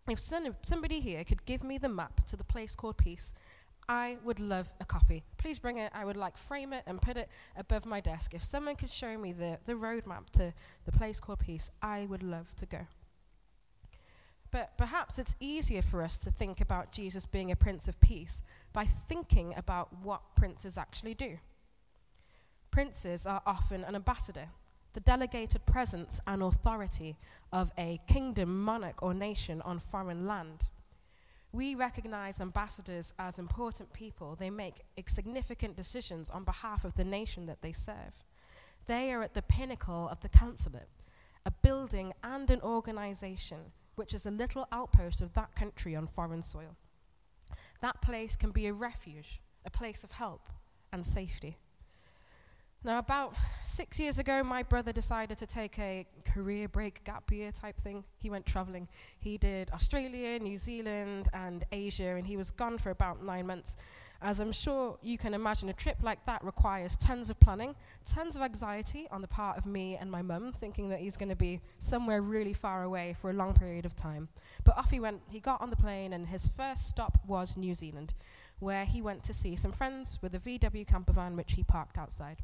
If 0.06 0.18
somebody 0.18 1.00
here 1.00 1.24
could 1.24 1.46
give 1.46 1.64
me 1.64 1.78
the 1.78 1.88
map 1.88 2.26
to 2.26 2.36
the 2.36 2.44
place 2.44 2.76
called 2.76 2.98
Peace, 2.98 3.32
I 3.90 4.18
would 4.22 4.38
love 4.38 4.72
a 4.80 4.84
copy. 4.84 5.24
Please 5.36 5.58
bring 5.58 5.78
it. 5.78 5.90
I 5.92 6.04
would 6.04 6.16
like 6.16 6.36
frame 6.36 6.72
it 6.72 6.84
and 6.86 7.02
put 7.02 7.16
it 7.16 7.28
above 7.56 7.84
my 7.84 7.98
desk. 7.98 8.34
If 8.34 8.44
someone 8.44 8.76
could 8.76 8.88
show 8.88 9.18
me 9.18 9.32
the, 9.32 9.58
the 9.66 9.72
roadmap 9.72 10.30
to 10.34 10.54
the 10.84 10.92
place 10.92 11.18
called 11.18 11.40
Peace, 11.40 11.72
I 11.82 12.06
would 12.08 12.22
love 12.22 12.54
to 12.54 12.66
go. 12.66 12.86
But 14.52 14.78
perhaps 14.78 15.18
it's 15.18 15.34
easier 15.40 15.82
for 15.82 16.02
us 16.02 16.18
to 16.20 16.30
think 16.30 16.60
about 16.60 16.92
Jesus 16.92 17.26
being 17.26 17.50
a 17.50 17.56
Prince 17.56 17.88
of 17.88 18.00
Peace 18.00 18.44
by 18.72 18.84
thinking 18.84 19.54
about 19.56 19.88
what 20.04 20.36
princes 20.36 20.78
actually 20.78 21.14
do. 21.14 21.38
Princes 22.70 23.26
are 23.26 23.42
often 23.44 23.82
an 23.82 23.96
ambassador, 23.96 24.50
the 24.92 25.00
delegated 25.00 25.66
presence 25.66 26.20
and 26.28 26.44
authority 26.44 27.16
of 27.52 27.72
a 27.76 27.98
kingdom, 28.06 28.62
monarch, 28.62 29.02
or 29.02 29.14
nation 29.14 29.60
on 29.62 29.80
foreign 29.80 30.28
land. 30.28 30.68
We 31.52 31.74
recognize 31.74 32.40
ambassadors 32.40 33.12
as 33.18 33.38
important 33.38 33.92
people. 33.92 34.36
They 34.36 34.50
make 34.50 34.82
significant 35.06 35.76
decisions 35.76 36.30
on 36.30 36.44
behalf 36.44 36.84
of 36.84 36.94
the 36.94 37.04
nation 37.04 37.46
that 37.46 37.62
they 37.62 37.72
serve. 37.72 38.24
They 38.86 39.12
are 39.12 39.22
at 39.22 39.34
the 39.34 39.42
pinnacle 39.42 40.08
of 40.08 40.20
the 40.20 40.28
consulate, 40.28 40.88
a 41.44 41.50
building 41.50 42.12
and 42.22 42.50
an 42.50 42.60
organization 42.60 43.72
which 43.96 44.14
is 44.14 44.26
a 44.26 44.30
little 44.30 44.66
outpost 44.72 45.20
of 45.20 45.34
that 45.34 45.54
country 45.54 45.94
on 45.96 46.06
foreign 46.06 46.42
soil. 46.42 46.76
That 47.80 48.00
place 48.00 48.36
can 48.36 48.50
be 48.50 48.66
a 48.66 48.72
refuge, 48.72 49.40
a 49.64 49.70
place 49.70 50.04
of 50.04 50.12
help 50.12 50.48
and 50.92 51.04
safety. 51.04 51.58
Now, 52.82 52.98
about 52.98 53.34
six 53.62 54.00
years 54.00 54.18
ago, 54.18 54.42
my 54.42 54.62
brother 54.62 54.90
decided 54.90 55.36
to 55.38 55.46
take 55.46 55.78
a 55.78 56.06
career 56.24 56.66
break, 56.66 57.04
gap 57.04 57.30
year 57.30 57.52
type 57.52 57.78
thing. 57.78 58.04
He 58.16 58.30
went 58.30 58.46
traveling. 58.46 58.88
He 59.18 59.36
did 59.36 59.70
Australia, 59.72 60.38
New 60.38 60.56
Zealand, 60.56 61.28
and 61.34 61.62
Asia, 61.72 62.16
and 62.16 62.26
he 62.26 62.38
was 62.38 62.50
gone 62.50 62.78
for 62.78 62.88
about 62.88 63.22
nine 63.22 63.46
months. 63.46 63.76
As 64.22 64.40
I'm 64.40 64.50
sure 64.50 64.98
you 65.02 65.18
can 65.18 65.34
imagine, 65.34 65.68
a 65.68 65.74
trip 65.74 65.98
like 66.02 66.24
that 66.24 66.42
requires 66.42 66.96
tons 66.96 67.28
of 67.28 67.38
planning, 67.38 67.74
tons 68.06 68.34
of 68.34 68.40
anxiety 68.40 69.06
on 69.10 69.20
the 69.20 69.28
part 69.28 69.58
of 69.58 69.66
me 69.66 69.98
and 69.98 70.10
my 70.10 70.22
mum, 70.22 70.50
thinking 70.50 70.88
that 70.88 71.00
he's 71.00 71.18
going 71.18 71.28
to 71.28 71.36
be 71.36 71.60
somewhere 71.76 72.22
really 72.22 72.54
far 72.54 72.82
away 72.82 73.14
for 73.20 73.28
a 73.28 73.34
long 73.34 73.52
period 73.52 73.84
of 73.84 73.94
time. 73.94 74.28
But 74.64 74.78
off 74.78 74.90
he 74.90 75.00
went. 75.00 75.20
He 75.28 75.38
got 75.38 75.60
on 75.60 75.68
the 75.68 75.76
plane, 75.76 76.14
and 76.14 76.28
his 76.28 76.48
first 76.48 76.88
stop 76.88 77.18
was 77.26 77.58
New 77.58 77.74
Zealand, 77.74 78.14
where 78.58 78.86
he 78.86 79.02
went 79.02 79.22
to 79.24 79.34
see 79.34 79.54
some 79.54 79.72
friends 79.72 80.18
with 80.22 80.34
a 80.34 80.38
VW 80.38 80.86
camper 80.86 81.12
van, 81.12 81.36
which 81.36 81.52
he 81.52 81.62
parked 81.62 81.98
outside. 81.98 82.42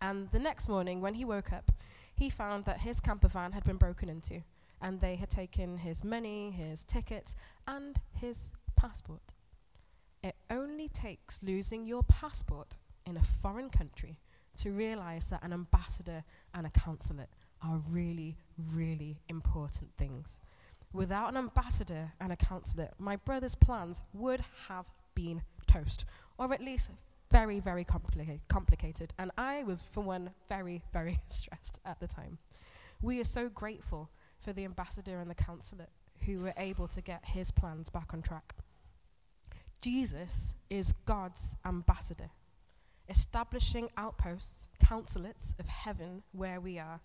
And 0.00 0.30
the 0.30 0.38
next 0.38 0.68
morning, 0.68 1.00
when 1.00 1.14
he 1.14 1.24
woke 1.24 1.52
up, 1.52 1.70
he 2.14 2.30
found 2.30 2.64
that 2.64 2.80
his 2.80 3.00
camper 3.00 3.28
van 3.28 3.52
had 3.52 3.64
been 3.64 3.76
broken 3.76 4.08
into, 4.08 4.42
and 4.80 5.00
they 5.00 5.16
had 5.16 5.30
taken 5.30 5.78
his 5.78 6.02
money, 6.02 6.50
his 6.50 6.84
tickets, 6.84 7.36
and 7.66 7.98
his 8.12 8.52
passport. 8.76 9.34
It 10.22 10.36
only 10.50 10.88
takes 10.88 11.38
losing 11.42 11.86
your 11.86 12.02
passport 12.02 12.78
in 13.06 13.16
a 13.16 13.22
foreign 13.22 13.70
country 13.70 14.18
to 14.56 14.70
realize 14.70 15.28
that 15.28 15.42
an 15.42 15.52
ambassador 15.52 16.24
and 16.54 16.66
a 16.66 16.70
consulate 16.70 17.30
are 17.62 17.78
really, 17.90 18.36
really 18.72 19.18
important 19.28 19.90
things. 19.96 20.40
Without 20.92 21.28
an 21.28 21.36
ambassador 21.36 22.12
and 22.20 22.32
a 22.32 22.36
consulate, 22.36 22.92
my 22.98 23.16
brother's 23.16 23.54
plans 23.54 24.02
would 24.12 24.42
have 24.68 24.90
been 25.14 25.42
toast, 25.66 26.04
or 26.36 26.52
at 26.52 26.60
least 26.60 26.90
very, 27.30 27.60
very 27.60 27.84
complica- 27.84 28.40
complicated. 28.48 29.14
And 29.18 29.30
I 29.38 29.62
was, 29.62 29.82
for 29.82 30.02
one, 30.02 30.30
very, 30.48 30.82
very 30.92 31.18
stressed 31.28 31.78
at 31.84 32.00
the 32.00 32.08
time. 32.08 32.38
We 33.02 33.20
are 33.20 33.24
so 33.24 33.48
grateful 33.48 34.10
for 34.40 34.52
the 34.52 34.64
ambassador 34.64 35.20
and 35.20 35.30
the 35.30 35.34
consulate 35.34 35.90
who 36.26 36.40
were 36.40 36.54
able 36.56 36.86
to 36.88 37.00
get 37.00 37.24
his 37.24 37.50
plans 37.50 37.88
back 37.88 38.12
on 38.12 38.22
track. 38.22 38.54
Jesus 39.82 40.54
is 40.68 40.92
God's 40.92 41.56
ambassador, 41.64 42.30
establishing 43.08 43.88
outposts, 43.96 44.66
consulates 44.84 45.54
of 45.58 45.68
heaven 45.68 46.22
where 46.32 46.60
we 46.60 46.78
are. 46.78 47.00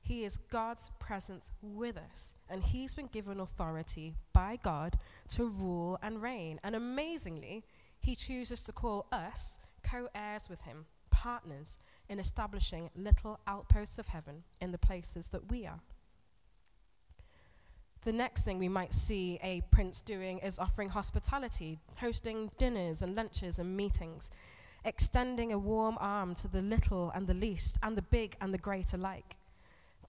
He 0.00 0.24
is 0.24 0.36
God's 0.36 0.90
presence 0.98 1.52
with 1.62 1.96
us, 1.96 2.34
and 2.48 2.62
He's 2.62 2.94
been 2.94 3.06
given 3.06 3.40
authority 3.40 4.14
by 4.32 4.58
God 4.60 4.98
to 5.30 5.48
rule 5.48 5.98
and 6.02 6.22
reign. 6.22 6.60
And 6.62 6.74
amazingly, 6.74 7.64
He 7.98 8.14
chooses 8.14 8.62
to 8.64 8.72
call 8.72 9.06
us 9.10 9.58
co 9.88 10.08
heirs 10.14 10.48
with 10.48 10.62
him, 10.62 10.86
partners 11.10 11.78
in 12.08 12.18
establishing 12.18 12.90
little 12.94 13.40
outposts 13.46 13.98
of 13.98 14.08
heaven 14.08 14.44
in 14.60 14.72
the 14.72 14.78
places 14.78 15.28
that 15.28 15.50
we 15.50 15.66
are. 15.66 15.80
The 18.02 18.12
next 18.12 18.44
thing 18.44 18.58
we 18.58 18.68
might 18.68 18.94
see 18.94 19.38
a 19.42 19.62
prince 19.70 20.00
doing 20.00 20.38
is 20.38 20.58
offering 20.58 20.90
hospitality, 20.90 21.78
hosting 21.96 22.52
dinners 22.58 23.02
and 23.02 23.16
lunches 23.16 23.58
and 23.58 23.76
meetings, 23.76 24.30
extending 24.84 25.52
a 25.52 25.58
warm 25.58 25.96
arm 25.98 26.34
to 26.36 26.48
the 26.48 26.62
little 26.62 27.10
and 27.10 27.26
the 27.26 27.34
least, 27.34 27.78
and 27.82 27.96
the 27.96 28.02
big 28.02 28.36
and 28.40 28.54
the 28.54 28.58
great 28.58 28.92
alike. 28.92 29.36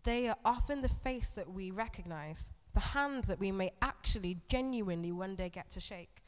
They 0.04 0.28
are 0.28 0.38
often 0.46 0.82
the 0.82 0.90
face 0.90 1.30
that 1.32 1.52
we 1.52 1.72
recognize, 1.72 2.52
the 2.74 2.80
hand 2.80 3.24
that 3.24 3.40
we 3.40 3.52
may 3.52 3.72
actually 3.82 4.42
genuinely 4.48 5.12
one 5.12 5.36
day 5.36 5.50
get 5.50 5.72
to 5.72 5.80
shake. 5.80 6.22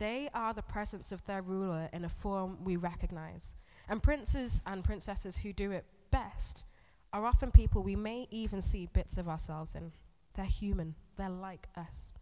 They 0.00 0.30
are 0.32 0.54
the 0.54 0.62
presence 0.62 1.12
of 1.12 1.26
their 1.26 1.42
ruler 1.42 1.90
in 1.92 2.06
a 2.06 2.08
form 2.08 2.64
we 2.64 2.74
recognize. 2.74 3.54
And 3.86 4.02
princes 4.02 4.62
and 4.66 4.82
princesses 4.82 5.36
who 5.36 5.52
do 5.52 5.72
it 5.72 5.84
best 6.10 6.64
are 7.12 7.26
often 7.26 7.50
people 7.50 7.82
we 7.82 7.96
may 7.96 8.26
even 8.30 8.62
see 8.62 8.86
bits 8.86 9.18
of 9.18 9.28
ourselves 9.28 9.74
in. 9.74 9.92
They're 10.34 10.46
human, 10.46 10.94
they're 11.18 11.28
like 11.28 11.68
us. 11.76 12.12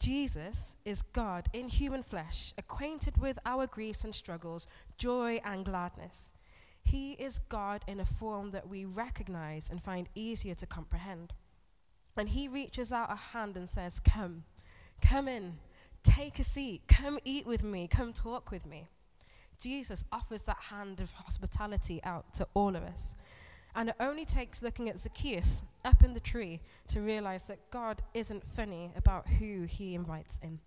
Jesus 0.00 0.74
is 0.84 1.02
God 1.02 1.46
in 1.52 1.68
human 1.68 2.02
flesh, 2.02 2.52
acquainted 2.58 3.16
with 3.16 3.38
our 3.46 3.68
griefs 3.68 4.02
and 4.02 4.12
struggles, 4.12 4.66
joy 4.98 5.40
and 5.44 5.64
gladness. 5.64 6.32
He 6.82 7.12
is 7.12 7.38
God 7.38 7.84
in 7.86 8.00
a 8.00 8.04
form 8.04 8.50
that 8.50 8.68
we 8.68 8.84
recognize 8.84 9.70
and 9.70 9.80
find 9.80 10.08
easier 10.16 10.54
to 10.56 10.66
comprehend. 10.66 11.32
And 12.16 12.30
He 12.30 12.48
reaches 12.48 12.92
out 12.92 13.12
a 13.12 13.16
hand 13.32 13.56
and 13.56 13.68
says, 13.68 14.00
Come, 14.00 14.42
come 15.00 15.28
in, 15.28 15.58
Take 16.02 16.38
a 16.38 16.44
seat. 16.44 16.82
Come 16.88 17.18
eat 17.24 17.46
with 17.46 17.62
me. 17.62 17.86
Come 17.88 18.12
talk 18.12 18.50
with 18.50 18.66
me. 18.66 18.88
Jesus 19.58 20.04
offers 20.10 20.42
that 20.42 20.58
hand 20.70 21.00
of 21.00 21.12
hospitality 21.12 22.00
out 22.02 22.32
to 22.34 22.48
all 22.54 22.74
of 22.74 22.82
us. 22.82 23.14
And 23.74 23.88
it 23.88 23.94
only 24.00 24.24
takes 24.24 24.62
looking 24.62 24.88
at 24.88 24.98
Zacchaeus 24.98 25.62
up 25.84 26.02
in 26.02 26.12
the 26.12 26.20
tree 26.20 26.60
to 26.88 27.00
realize 27.00 27.44
that 27.44 27.70
God 27.70 28.02
isn't 28.12 28.44
funny 28.44 28.92
about 28.96 29.28
who 29.28 29.62
he 29.62 29.94
invites 29.94 30.38
in. 30.42 30.58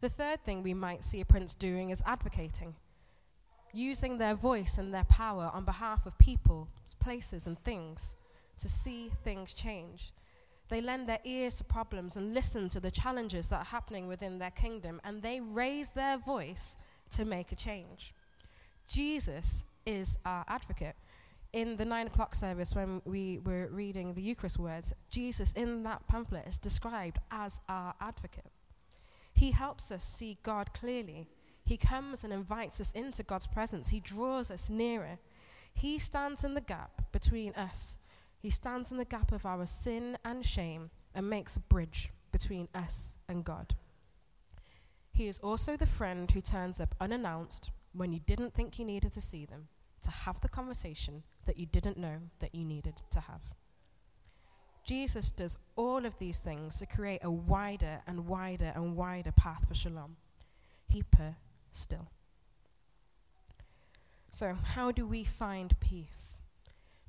The 0.00 0.08
third 0.08 0.44
thing 0.44 0.62
we 0.62 0.74
might 0.74 1.02
see 1.02 1.20
a 1.20 1.24
prince 1.24 1.54
doing 1.54 1.90
is 1.90 2.02
advocating, 2.06 2.74
using 3.72 4.18
their 4.18 4.34
voice 4.34 4.78
and 4.78 4.92
their 4.92 5.04
power 5.04 5.50
on 5.52 5.64
behalf 5.64 6.06
of 6.06 6.18
people, 6.18 6.68
places, 7.00 7.46
and 7.46 7.58
things 7.58 8.14
to 8.58 8.68
see 8.68 9.10
things 9.24 9.52
change. 9.52 10.12
They 10.68 10.80
lend 10.80 11.08
their 11.08 11.20
ears 11.24 11.56
to 11.56 11.64
problems 11.64 12.16
and 12.16 12.34
listen 12.34 12.68
to 12.70 12.80
the 12.80 12.90
challenges 12.90 13.48
that 13.48 13.60
are 13.60 13.64
happening 13.64 14.06
within 14.06 14.38
their 14.38 14.50
kingdom, 14.50 15.00
and 15.04 15.22
they 15.22 15.40
raise 15.40 15.90
their 15.90 16.18
voice 16.18 16.76
to 17.10 17.24
make 17.24 17.52
a 17.52 17.56
change. 17.56 18.14
Jesus 18.88 19.64
is 19.86 20.18
our 20.24 20.44
advocate. 20.48 20.96
In 21.52 21.76
the 21.76 21.84
nine 21.84 22.08
o'clock 22.08 22.34
service, 22.34 22.74
when 22.74 23.00
we 23.04 23.38
were 23.38 23.68
reading 23.70 24.14
the 24.14 24.22
Eucharist 24.22 24.58
words, 24.58 24.92
Jesus 25.10 25.52
in 25.52 25.84
that 25.84 26.06
pamphlet 26.08 26.48
is 26.48 26.58
described 26.58 27.18
as 27.30 27.60
our 27.68 27.94
advocate. 28.00 28.50
He 29.32 29.52
helps 29.52 29.92
us 29.92 30.04
see 30.04 30.38
God 30.42 30.72
clearly. 30.72 31.28
He 31.64 31.76
comes 31.76 32.24
and 32.24 32.32
invites 32.32 32.80
us 32.80 32.92
into 32.92 33.22
God's 33.22 33.46
presence. 33.46 33.90
He 33.90 34.00
draws 34.00 34.50
us 34.50 34.68
nearer. 34.68 35.18
He 35.72 35.98
stands 35.98 36.44
in 36.44 36.54
the 36.54 36.60
gap 36.60 37.12
between 37.12 37.52
us. 37.54 37.98
He 38.44 38.50
stands 38.50 38.92
in 38.92 38.98
the 38.98 39.06
gap 39.06 39.32
of 39.32 39.46
our 39.46 39.64
sin 39.64 40.18
and 40.22 40.44
shame 40.44 40.90
and 41.14 41.30
makes 41.30 41.56
a 41.56 41.60
bridge 41.60 42.10
between 42.30 42.68
us 42.74 43.16
and 43.26 43.42
God. 43.42 43.74
He 45.14 45.28
is 45.28 45.38
also 45.38 45.78
the 45.78 45.86
friend 45.86 46.30
who 46.30 46.42
turns 46.42 46.78
up 46.78 46.94
unannounced 47.00 47.70
when 47.94 48.12
you 48.12 48.20
didn't 48.20 48.52
think 48.52 48.78
you 48.78 48.84
needed 48.84 49.12
to 49.12 49.22
see 49.22 49.46
them, 49.46 49.68
to 50.02 50.10
have 50.10 50.42
the 50.42 50.50
conversation 50.50 51.22
that 51.46 51.58
you 51.58 51.64
didn't 51.64 51.96
know 51.96 52.18
that 52.40 52.54
you 52.54 52.66
needed 52.66 53.00
to 53.12 53.20
have. 53.20 53.40
Jesus 54.84 55.30
does 55.30 55.56
all 55.74 56.04
of 56.04 56.18
these 56.18 56.36
things 56.36 56.78
to 56.80 56.84
create 56.84 57.24
a 57.24 57.30
wider 57.30 58.02
and 58.06 58.26
wider 58.26 58.72
and 58.74 58.94
wider 58.94 59.32
path 59.32 59.66
for 59.66 59.74
shalom. 59.74 60.16
Deeper 60.90 61.36
still. 61.72 62.10
So, 64.28 64.52
how 64.52 64.92
do 64.92 65.06
we 65.06 65.24
find 65.24 65.80
peace? 65.80 66.42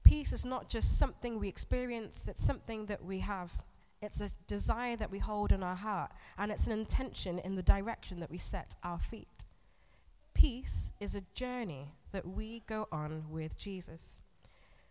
Peace 0.06 0.32
is 0.32 0.46
not 0.46 0.70
just 0.70 0.98
something 0.98 1.40
we 1.40 1.50
experience, 1.50 2.28
it's 2.28 2.44
something 2.44 2.86
that 2.86 3.04
we 3.04 3.20
have. 3.20 3.52
It's 4.02 4.22
a 4.22 4.30
desire 4.46 4.96
that 4.98 5.10
we 5.10 5.18
hold 5.18 5.52
in 5.52 5.64
our 5.64 5.76
heart, 5.76 6.12
and 6.38 6.52
it's 6.52 6.68
an 6.68 6.74
intention 6.74 7.40
in 7.40 7.56
the 7.56 7.64
direction 7.64 8.20
that 8.20 8.30
we 8.30 8.38
set 8.38 8.76
our 8.84 9.00
feet. 9.00 9.46
Peace 10.36 10.92
is 11.00 11.16
a 11.16 11.24
journey 11.34 11.96
that 12.12 12.28
we 12.28 12.62
go 12.68 12.88
on 12.92 13.26
with 13.30 13.58
Jesus. 13.58 14.20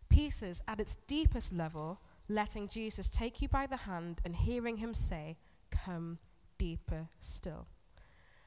Peace 0.08 0.42
is, 0.42 0.62
at 0.66 0.80
its 0.80 0.96
deepest 1.06 1.52
level, 1.52 2.00
letting 2.28 2.66
Jesus 2.66 3.08
take 3.08 3.40
you 3.40 3.48
by 3.48 3.66
the 3.66 3.76
hand 3.76 4.20
and 4.24 4.34
hearing 4.34 4.78
him 4.78 4.94
say, 4.94 5.36
Come 5.70 6.18
deeper 6.58 7.08
still. 7.20 7.66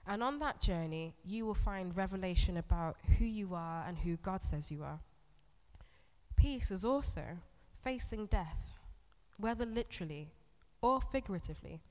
And 0.05 0.21
on 0.21 0.39
that 0.39 0.59
journey, 0.59 1.13
you 1.23 1.45
will 1.45 1.53
find 1.53 1.95
revelation 1.95 2.57
about 2.57 2.97
who 3.17 3.25
you 3.25 3.53
are 3.53 3.85
and 3.87 3.97
who 3.99 4.17
God 4.17 4.41
says 4.41 4.71
you 4.71 4.83
are. 4.83 4.99
Peace 6.37 6.71
is 6.71 6.85
also 6.85 7.23
facing 7.83 8.27
death, 8.27 8.77
whether 9.37 9.65
literally 9.65 10.29
or 10.81 11.01
figuratively, 11.01 11.81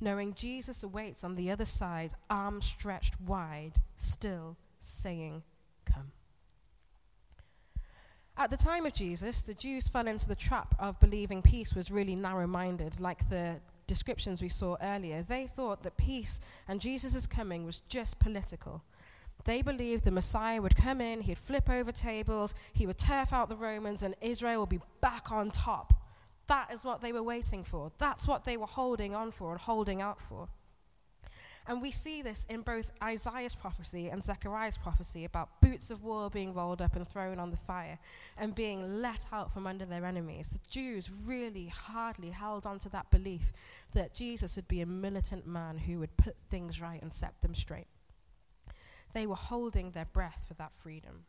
knowing 0.00 0.32
Jesus 0.34 0.82
awaits 0.82 1.24
on 1.24 1.34
the 1.34 1.50
other 1.50 1.64
side, 1.64 2.14
arms 2.30 2.64
stretched 2.64 3.20
wide, 3.20 3.74
still 3.96 4.56
saying, 4.78 5.42
Come. 5.84 6.12
At 8.36 8.50
the 8.50 8.56
time 8.56 8.86
of 8.86 8.92
Jesus, 8.92 9.42
the 9.42 9.54
Jews 9.54 9.88
fell 9.88 10.06
into 10.06 10.28
the 10.28 10.36
trap 10.36 10.74
of 10.78 11.00
believing 11.00 11.42
peace 11.42 11.74
was 11.74 11.90
really 11.90 12.14
narrow 12.14 12.46
minded, 12.46 13.00
like 13.00 13.28
the 13.28 13.60
descriptions 13.86 14.42
we 14.42 14.48
saw 14.48 14.76
earlier. 14.82 15.22
They 15.22 15.46
thought 15.46 15.82
that 15.82 15.96
peace 15.96 16.40
and 16.68 16.80
Jesus' 16.80 17.26
coming 17.26 17.64
was 17.64 17.78
just 17.78 18.18
political. 18.18 18.82
They 19.46 19.62
believed 19.62 20.02
the 20.02 20.10
Messiah 20.10 20.60
would 20.60 20.74
come 20.74 21.00
in, 21.00 21.20
he'd 21.20 21.38
flip 21.38 21.70
over 21.70 21.92
tables, 21.92 22.54
he 22.72 22.84
would 22.84 22.98
turf 22.98 23.32
out 23.32 23.48
the 23.48 23.54
Romans, 23.54 24.02
and 24.02 24.16
Israel 24.20 24.60
would 24.60 24.68
be 24.68 24.80
back 25.00 25.30
on 25.30 25.50
top. 25.50 25.94
That 26.48 26.72
is 26.72 26.84
what 26.84 27.00
they 27.00 27.12
were 27.12 27.22
waiting 27.22 27.62
for. 27.62 27.92
That's 27.96 28.26
what 28.26 28.44
they 28.44 28.56
were 28.56 28.66
holding 28.66 29.14
on 29.14 29.30
for 29.30 29.52
and 29.52 29.60
holding 29.60 30.02
out 30.02 30.20
for. 30.20 30.48
And 31.68 31.80
we 31.80 31.92
see 31.92 32.22
this 32.22 32.44
in 32.48 32.62
both 32.62 32.90
Isaiah's 33.02 33.54
prophecy 33.54 34.08
and 34.08 34.22
Zechariah's 34.22 34.78
prophecy 34.78 35.24
about 35.24 35.60
boots 35.60 35.90
of 35.90 36.02
war 36.02 36.28
being 36.28 36.52
rolled 36.52 36.82
up 36.82 36.96
and 36.96 37.06
thrown 37.06 37.38
on 37.38 37.50
the 37.50 37.56
fire 37.56 37.98
and 38.36 38.54
being 38.54 39.00
let 39.00 39.26
out 39.32 39.52
from 39.52 39.66
under 39.66 39.84
their 39.84 40.04
enemies. 40.04 40.50
The 40.50 40.60
Jews 40.68 41.08
really 41.24 41.66
hardly 41.66 42.30
held 42.30 42.66
on 42.66 42.80
to 42.80 42.88
that 42.90 43.10
belief 43.10 43.52
that 43.92 44.14
Jesus 44.14 44.56
would 44.56 44.68
be 44.68 44.80
a 44.80 44.86
militant 44.86 45.46
man 45.46 45.78
who 45.78 46.00
would 46.00 46.16
put 46.16 46.36
things 46.50 46.80
right 46.80 47.02
and 47.02 47.12
set 47.12 47.40
them 47.42 47.54
straight. 47.54 47.86
They 49.12 49.26
were 49.26 49.34
holding 49.34 49.90
their 49.90 50.04
breath 50.04 50.44
for 50.46 50.54
that 50.54 50.74
freedom. 50.74 51.24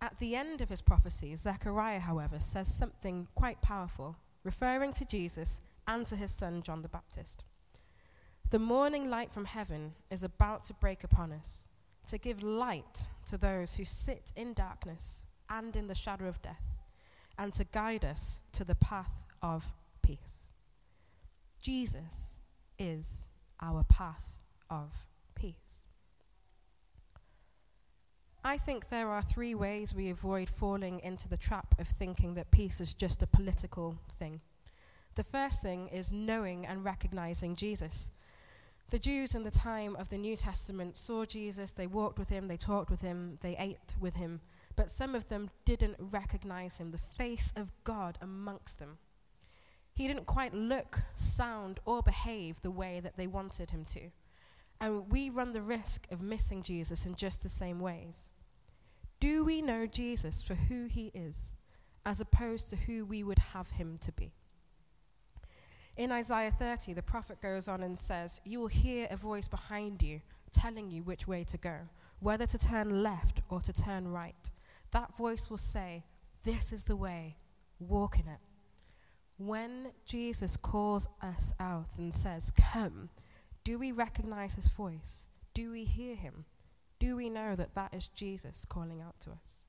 At 0.00 0.18
the 0.18 0.36
end 0.36 0.60
of 0.60 0.68
his 0.68 0.82
prophecy, 0.82 1.34
Zechariah, 1.34 2.00
however, 2.00 2.38
says 2.38 2.72
something 2.72 3.28
quite 3.34 3.62
powerful, 3.62 4.16
referring 4.44 4.92
to 4.94 5.06
Jesus 5.06 5.62
and 5.86 6.06
to 6.06 6.16
his 6.16 6.30
son 6.30 6.62
John 6.62 6.82
the 6.82 6.88
Baptist. 6.88 7.44
The 8.50 8.58
morning 8.58 9.10
light 9.10 9.32
from 9.32 9.46
heaven 9.46 9.94
is 10.10 10.22
about 10.22 10.64
to 10.64 10.74
break 10.74 11.02
upon 11.02 11.32
us, 11.32 11.66
to 12.08 12.18
give 12.18 12.42
light 12.42 13.08
to 13.26 13.36
those 13.36 13.76
who 13.76 13.84
sit 13.84 14.32
in 14.36 14.52
darkness 14.52 15.24
and 15.48 15.74
in 15.74 15.86
the 15.86 15.94
shadow 15.94 16.26
of 16.26 16.42
death, 16.42 16.78
and 17.38 17.52
to 17.54 17.64
guide 17.64 18.04
us 18.04 18.40
to 18.52 18.64
the 18.64 18.74
path 18.74 19.24
of 19.42 19.72
peace. 20.02 20.50
Jesus 21.60 22.38
is 22.78 23.26
our 23.60 23.82
path 23.82 24.38
of 24.70 24.92
peace. 25.34 25.86
I 28.46 28.56
think 28.56 28.88
there 28.88 29.10
are 29.10 29.22
three 29.22 29.56
ways 29.56 29.92
we 29.92 30.08
avoid 30.08 30.48
falling 30.48 31.00
into 31.00 31.28
the 31.28 31.36
trap 31.36 31.74
of 31.80 31.88
thinking 31.88 32.34
that 32.34 32.52
peace 32.52 32.80
is 32.80 32.92
just 32.94 33.20
a 33.20 33.26
political 33.26 33.98
thing. 34.08 34.40
The 35.16 35.24
first 35.24 35.62
thing 35.62 35.88
is 35.88 36.12
knowing 36.12 36.64
and 36.64 36.84
recognizing 36.84 37.56
Jesus 37.56 38.10
the 38.90 38.98
Jews 39.00 39.34
in 39.34 39.42
the 39.42 39.50
time 39.50 39.96
of 39.96 40.10
the 40.10 40.18
New 40.18 40.36
Testament 40.36 40.96
saw 40.96 41.24
Jesus, 41.24 41.72
they 41.72 41.88
walked 41.88 42.20
with 42.20 42.28
him, 42.28 42.46
they 42.46 42.56
talked 42.56 42.88
with 42.88 43.00
him, 43.00 43.36
they 43.42 43.56
ate 43.58 43.96
with 43.98 44.14
him, 44.14 44.40
but 44.76 44.92
some 44.92 45.16
of 45.16 45.28
them 45.28 45.50
didn't 45.64 45.96
recognize 45.98 46.78
him, 46.78 46.92
the 46.92 46.98
face 46.98 47.52
of 47.56 47.72
God 47.82 48.16
amongst 48.20 48.78
them. 48.78 48.98
He 49.92 50.06
didn't 50.06 50.26
quite 50.26 50.54
look, 50.54 51.00
sound, 51.16 51.80
or 51.84 52.00
behave 52.00 52.60
the 52.60 52.70
way 52.70 53.00
that 53.00 53.16
they 53.16 53.26
wanted 53.26 53.72
him 53.72 53.84
to. 53.86 54.10
And 54.80 55.10
we 55.10 55.30
run 55.30 55.50
the 55.50 55.62
risk 55.62 56.06
of 56.12 56.22
missing 56.22 56.62
Jesus 56.62 57.06
in 57.06 57.16
just 57.16 57.42
the 57.42 57.48
same 57.48 57.80
ways. 57.80 58.30
Do 59.18 59.44
we 59.44 59.62
know 59.62 59.86
Jesus 59.86 60.42
for 60.42 60.54
who 60.54 60.86
he 60.86 61.10
is, 61.14 61.52
as 62.04 62.20
opposed 62.20 62.70
to 62.70 62.76
who 62.76 63.04
we 63.04 63.22
would 63.22 63.38
have 63.38 63.70
him 63.70 63.98
to 64.02 64.12
be? 64.12 64.32
In 65.96 66.12
Isaiah 66.12 66.50
30, 66.50 66.92
the 66.92 67.02
prophet 67.02 67.40
goes 67.40 67.68
on 67.68 67.82
and 67.82 67.98
says, 67.98 68.40
You 68.44 68.60
will 68.60 68.66
hear 68.66 69.08
a 69.10 69.16
voice 69.16 69.48
behind 69.48 70.02
you 70.02 70.20
telling 70.52 70.90
you 70.90 71.02
which 71.02 71.26
way 71.26 71.44
to 71.44 71.56
go, 71.56 71.76
whether 72.20 72.46
to 72.46 72.58
turn 72.58 73.02
left 73.02 73.40
or 73.48 73.60
to 73.62 73.72
turn 73.72 74.08
right. 74.08 74.50
That 74.90 75.16
voice 75.16 75.48
will 75.48 75.58
say, 75.58 76.04
This 76.44 76.72
is 76.72 76.84
the 76.84 76.96
way, 76.96 77.36
walk 77.78 78.18
in 78.18 78.28
it. 78.28 78.40
When 79.38 79.88
Jesus 80.04 80.56
calls 80.56 81.08
us 81.22 81.54
out 81.58 81.98
and 81.98 82.12
says, 82.14 82.52
Come, 82.56 83.08
do 83.64 83.78
we 83.78 83.90
recognize 83.90 84.54
his 84.54 84.68
voice? 84.68 85.26
Do 85.54 85.72
we 85.72 85.84
hear 85.84 86.14
him? 86.14 86.44
Do 86.98 87.16
we 87.16 87.28
know 87.28 87.54
that 87.54 87.74
that 87.74 87.94
is 87.94 88.08
Jesus 88.08 88.64
calling 88.68 89.00
out 89.00 89.20
to 89.20 89.30
us? 89.30 89.64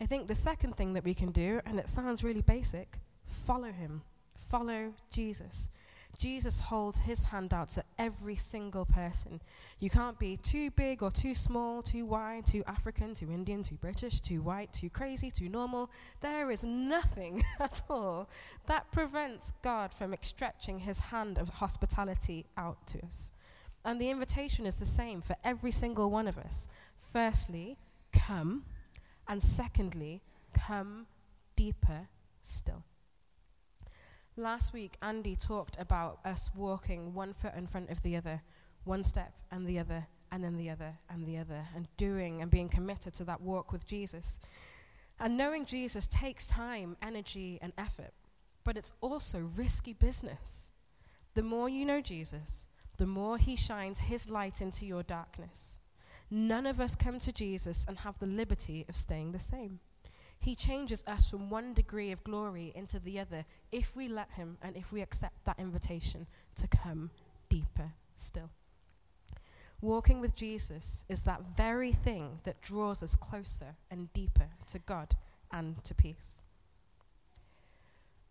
I 0.00 0.06
think 0.06 0.26
the 0.26 0.34
second 0.34 0.76
thing 0.76 0.92
that 0.92 1.04
we 1.04 1.14
can 1.14 1.32
do, 1.32 1.60
and 1.64 1.78
it 1.78 1.88
sounds 1.88 2.22
really 2.22 2.42
basic, 2.42 2.98
Follow 3.26 3.72
him. 3.72 4.02
Follow 4.50 4.94
Jesus. 5.10 5.68
Jesus 6.18 6.60
holds 6.60 7.00
his 7.00 7.24
hand 7.24 7.52
out 7.52 7.68
to 7.70 7.84
every 7.98 8.36
single 8.36 8.86
person. 8.86 9.42
You 9.78 9.90
can't 9.90 10.18
be 10.18 10.38
too 10.38 10.70
big 10.70 11.02
or 11.02 11.10
too 11.10 11.34
small, 11.34 11.82
too 11.82 12.06
wide, 12.06 12.46
too 12.46 12.64
African, 12.66 13.12
too 13.14 13.30
Indian, 13.30 13.62
too 13.62 13.74
British, 13.74 14.20
too 14.20 14.40
white, 14.40 14.72
too 14.72 14.88
crazy, 14.88 15.30
too 15.30 15.50
normal. 15.50 15.90
There 16.22 16.50
is 16.50 16.64
nothing 16.64 17.42
at 17.60 17.82
all 17.90 18.30
that 18.66 18.90
prevents 18.92 19.52
God 19.62 19.92
from 19.92 20.14
stretching 20.22 20.78
his 20.78 20.98
hand 20.98 21.36
of 21.36 21.50
hospitality 21.50 22.46
out 22.56 22.86
to 22.88 23.04
us. 23.04 23.30
And 23.86 24.00
the 24.00 24.10
invitation 24.10 24.66
is 24.66 24.78
the 24.78 24.84
same 24.84 25.22
for 25.22 25.36
every 25.44 25.70
single 25.70 26.10
one 26.10 26.26
of 26.26 26.36
us. 26.36 26.66
Firstly, 27.12 27.78
come. 28.12 28.64
And 29.28 29.40
secondly, 29.40 30.22
come 30.52 31.06
deeper 31.54 32.08
still. 32.42 32.82
Last 34.36 34.72
week, 34.74 34.96
Andy 35.00 35.36
talked 35.36 35.76
about 35.80 36.18
us 36.24 36.50
walking 36.54 37.14
one 37.14 37.32
foot 37.32 37.54
in 37.56 37.68
front 37.68 37.90
of 37.90 38.02
the 38.02 38.16
other, 38.16 38.42
one 38.82 39.04
step 39.04 39.32
and 39.52 39.66
the 39.66 39.78
other, 39.78 40.08
and 40.32 40.42
then 40.42 40.56
the 40.56 40.68
other 40.68 40.98
and 41.08 41.24
the 41.24 41.38
other, 41.38 41.62
and 41.74 41.86
doing 41.96 42.42
and 42.42 42.50
being 42.50 42.68
committed 42.68 43.14
to 43.14 43.24
that 43.24 43.40
walk 43.40 43.70
with 43.70 43.86
Jesus. 43.86 44.40
And 45.20 45.36
knowing 45.36 45.64
Jesus 45.64 46.08
takes 46.08 46.48
time, 46.48 46.96
energy, 47.00 47.60
and 47.62 47.72
effort, 47.78 48.12
but 48.64 48.76
it's 48.76 48.92
also 49.00 49.48
risky 49.56 49.92
business. 49.92 50.72
The 51.34 51.42
more 51.44 51.68
you 51.68 51.84
know 51.84 52.00
Jesus, 52.00 52.66
the 52.96 53.06
more 53.06 53.38
he 53.38 53.56
shines 53.56 53.98
his 53.98 54.30
light 54.30 54.60
into 54.60 54.86
your 54.86 55.02
darkness. 55.02 55.78
None 56.30 56.66
of 56.66 56.80
us 56.80 56.94
come 56.96 57.18
to 57.20 57.32
Jesus 57.32 57.84
and 57.88 57.98
have 57.98 58.18
the 58.18 58.26
liberty 58.26 58.84
of 58.88 58.96
staying 58.96 59.32
the 59.32 59.38
same. 59.38 59.80
He 60.38 60.54
changes 60.54 61.02
us 61.06 61.30
from 61.30 61.50
one 61.50 61.72
degree 61.72 62.12
of 62.12 62.24
glory 62.24 62.72
into 62.74 62.98
the 62.98 63.18
other 63.18 63.44
if 63.72 63.96
we 63.96 64.08
let 64.08 64.32
Him 64.32 64.58
and 64.62 64.76
if 64.76 64.92
we 64.92 65.00
accept 65.00 65.44
that 65.44 65.58
invitation 65.58 66.26
to 66.56 66.68
come 66.68 67.10
deeper 67.48 67.92
still. 68.16 68.50
Walking 69.80 70.20
with 70.20 70.34
Jesus 70.34 71.04
is 71.08 71.22
that 71.22 71.42
very 71.56 71.92
thing 71.92 72.40
that 72.44 72.60
draws 72.60 73.02
us 73.02 73.14
closer 73.14 73.76
and 73.90 74.12
deeper 74.12 74.48
to 74.68 74.78
God 74.78 75.14
and 75.52 75.82
to 75.84 75.94
peace. 75.94 76.40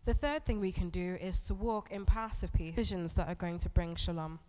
The 0.06 0.14
third 0.14 0.46
thing 0.46 0.60
we 0.60 0.72
can 0.72 0.90
do 0.90 1.18
is 1.20 1.40
to 1.44 1.56
walk 1.56 1.92
in 1.92 2.06
passive 2.06 2.54
peace, 2.54 2.76
decisions 2.76 3.16
that 3.16 3.28
are 3.28 3.36
going 3.36 3.60
to 3.60 3.70
bring 3.70 3.96
shalom. 3.96 4.40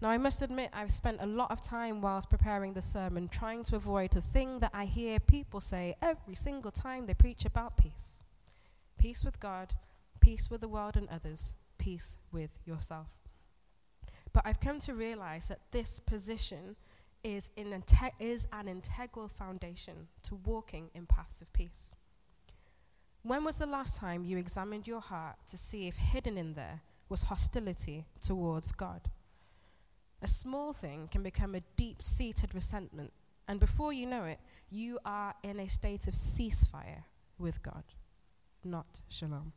Now, 0.00 0.10
I 0.10 0.18
must 0.18 0.42
admit, 0.42 0.70
I've 0.72 0.92
spent 0.92 1.18
a 1.20 1.26
lot 1.26 1.50
of 1.50 1.60
time 1.60 2.00
whilst 2.00 2.30
preparing 2.30 2.72
the 2.72 2.82
sermon 2.82 3.26
trying 3.28 3.64
to 3.64 3.76
avoid 3.76 4.12
the 4.12 4.20
thing 4.20 4.60
that 4.60 4.70
I 4.72 4.84
hear 4.84 5.18
people 5.18 5.60
say 5.60 5.96
every 6.00 6.36
single 6.36 6.70
time 6.70 7.06
they 7.06 7.14
preach 7.14 7.44
about 7.44 7.76
peace 7.76 8.24
peace 8.96 9.24
with 9.24 9.38
God, 9.38 9.74
peace 10.20 10.50
with 10.50 10.60
the 10.60 10.68
world 10.68 10.96
and 10.96 11.08
others, 11.08 11.56
peace 11.78 12.18
with 12.32 12.58
yourself. 12.64 13.06
But 14.32 14.44
I've 14.44 14.60
come 14.60 14.80
to 14.80 14.94
realize 14.94 15.48
that 15.48 15.60
this 15.70 16.00
position 16.00 16.74
is, 17.22 17.50
inte- 17.56 18.10
is 18.18 18.48
an 18.52 18.66
integral 18.66 19.28
foundation 19.28 20.08
to 20.24 20.34
walking 20.34 20.90
in 20.94 21.06
paths 21.06 21.40
of 21.40 21.52
peace. 21.52 21.94
When 23.22 23.44
was 23.44 23.58
the 23.58 23.66
last 23.66 23.98
time 23.98 24.24
you 24.24 24.36
examined 24.36 24.86
your 24.86 25.00
heart 25.00 25.36
to 25.48 25.56
see 25.56 25.86
if 25.86 25.96
hidden 25.96 26.36
in 26.36 26.54
there 26.54 26.82
was 27.08 27.24
hostility 27.24 28.06
towards 28.20 28.72
God? 28.72 29.02
A 30.20 30.28
small 30.28 30.72
thing 30.72 31.08
can 31.10 31.22
become 31.22 31.54
a 31.54 31.62
deep 31.76 32.02
seated 32.02 32.54
resentment, 32.54 33.12
and 33.46 33.60
before 33.60 33.92
you 33.92 34.04
know 34.06 34.24
it, 34.24 34.40
you 34.70 34.98
are 35.04 35.34
in 35.42 35.60
a 35.60 35.68
state 35.68 36.08
of 36.08 36.14
ceasefire 36.14 37.04
with 37.38 37.62
God, 37.62 37.84
not 38.64 39.00
shalom. 39.08 39.52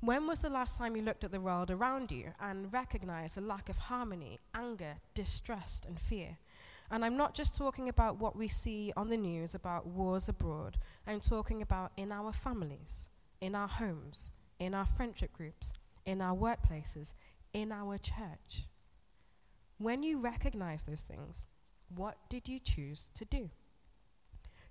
When 0.00 0.26
was 0.26 0.42
the 0.42 0.50
last 0.50 0.78
time 0.78 0.96
you 0.96 1.02
looked 1.02 1.24
at 1.24 1.30
the 1.30 1.40
world 1.40 1.70
around 1.70 2.10
you 2.10 2.32
and 2.40 2.72
recognized 2.72 3.38
a 3.38 3.40
lack 3.40 3.68
of 3.68 3.78
harmony, 3.78 4.40
anger, 4.52 4.96
distrust, 5.14 5.86
and 5.86 5.98
fear? 5.98 6.38
And 6.90 7.04
I'm 7.04 7.16
not 7.16 7.34
just 7.34 7.56
talking 7.56 7.88
about 7.88 8.18
what 8.18 8.36
we 8.36 8.48
see 8.48 8.92
on 8.96 9.08
the 9.08 9.16
news 9.16 9.54
about 9.54 9.86
wars 9.86 10.28
abroad, 10.28 10.76
I'm 11.06 11.20
talking 11.20 11.62
about 11.62 11.92
in 11.96 12.12
our 12.12 12.32
families, 12.32 13.10
in 13.40 13.54
our 13.54 13.68
homes, 13.68 14.32
in 14.58 14.74
our 14.74 14.84
friendship 14.84 15.32
groups, 15.32 15.72
in 16.04 16.20
our 16.20 16.36
workplaces, 16.36 17.14
in 17.54 17.72
our 17.72 17.96
church. 17.96 18.66
When 19.82 20.04
you 20.04 20.20
recognize 20.20 20.84
those 20.84 21.00
things, 21.00 21.44
what 21.92 22.16
did 22.28 22.48
you 22.48 22.60
choose 22.60 23.10
to 23.14 23.24
do? 23.24 23.50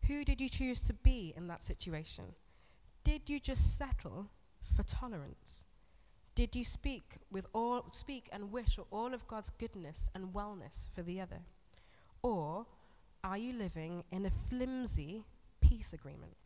Who 0.08 0.24
did 0.24 0.40
you 0.40 0.48
choose 0.48 0.88
to 0.88 0.94
be 0.94 1.34
in 1.36 1.48
that 1.48 1.62
situation? 1.62 2.36
Did 3.04 3.30
you 3.30 3.38
just 3.38 3.78
settle 3.78 4.30
for 4.64 4.84
tolerance? 4.84 5.66
Did 6.34 6.56
you 6.56 6.64
speak 6.64 7.18
with 7.30 7.46
all 7.52 7.88
speak 7.92 8.30
and 8.32 8.54
wish 8.54 8.78
for 8.78 8.86
all 8.90 9.14
of 9.14 9.28
God's 9.28 9.50
goodness 9.50 10.10
and 10.16 10.34
wellness 10.34 10.90
for 10.96 11.02
the 11.02 11.20
other? 11.20 11.42
Or 12.24 12.68
are 13.22 13.38
you 13.38 13.52
living 13.52 14.06
in 14.14 14.26
a 14.26 14.32
flimsy 14.50 15.26
peace 15.60 15.92
agreement? 15.92 16.38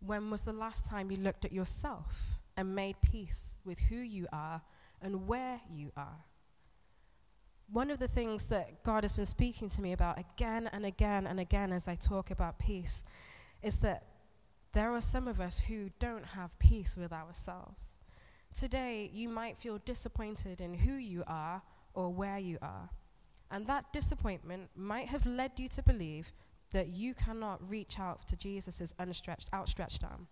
When 0.00 0.30
was 0.30 0.46
the 0.46 0.54
last 0.54 0.86
time 0.86 1.10
you 1.10 1.18
looked 1.18 1.44
at 1.44 1.52
yourself 1.52 2.38
and 2.56 2.74
made 2.74 2.96
peace 3.02 3.58
with 3.66 3.80
who 3.80 3.96
you 3.96 4.28
are 4.32 4.62
and 5.02 5.26
where 5.26 5.60
you 5.70 5.92
are? 5.94 6.24
One 7.70 7.90
of 7.90 7.98
the 7.98 8.08
things 8.08 8.46
that 8.46 8.82
God 8.82 9.04
has 9.04 9.16
been 9.16 9.26
speaking 9.26 9.68
to 9.70 9.82
me 9.82 9.92
about 9.92 10.18
again 10.18 10.68
and 10.72 10.84
again 10.84 11.26
and 11.26 11.40
again 11.40 11.72
as 11.72 11.88
I 11.88 11.94
talk 11.94 12.30
about 12.30 12.58
peace 12.58 13.04
is 13.62 13.78
that 13.78 14.04
there 14.72 14.92
are 14.92 15.00
some 15.00 15.28
of 15.28 15.40
us 15.40 15.60
who 15.60 15.90
don't 15.98 16.26
have 16.26 16.58
peace 16.58 16.96
with 16.96 17.12
ourselves. 17.12 17.96
Today, 18.52 19.10
you 19.12 19.28
might 19.28 19.56
feel 19.56 19.78
disappointed 19.78 20.60
in 20.60 20.74
who 20.74 20.94
you 20.94 21.24
are 21.26 21.62
or 21.94 22.12
where 22.12 22.38
you 22.38 22.58
are. 22.60 22.90
And 23.50 23.66
that 23.66 23.92
disappointment 23.92 24.70
might 24.74 25.08
have 25.08 25.26
led 25.26 25.52
you 25.56 25.68
to 25.68 25.82
believe 25.82 26.32
that 26.72 26.88
you 26.88 27.14
cannot 27.14 27.68
reach 27.68 28.00
out 28.00 28.26
to 28.28 28.36
Jesus' 28.36 28.92
unstretched, 28.98 29.48
outstretched 29.54 30.02
arm. 30.02 30.26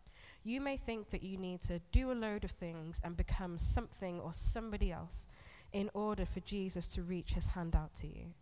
You 0.45 0.61
may 0.61 0.77
think 0.77 1.11
that 1.11 1.23
you 1.23 1.39
need 1.39 1.61
to 1.63 1.81
do 1.93 2.11
a 2.11 2.15
load 2.15 2.45
of 2.45 2.51
things 2.51 3.01
and 3.05 3.17
become 3.17 3.59
something 3.59 4.21
or 4.21 4.33
somebody 4.33 4.91
else 4.91 5.27
in 5.73 5.91
order 5.95 6.27
for 6.27 6.41
Jesus 6.41 6.89
to 6.95 7.03
reach 7.03 7.33
his 7.33 7.49
hand 7.49 7.75
out 7.75 7.95
to 7.95 8.07
you. 8.07 8.35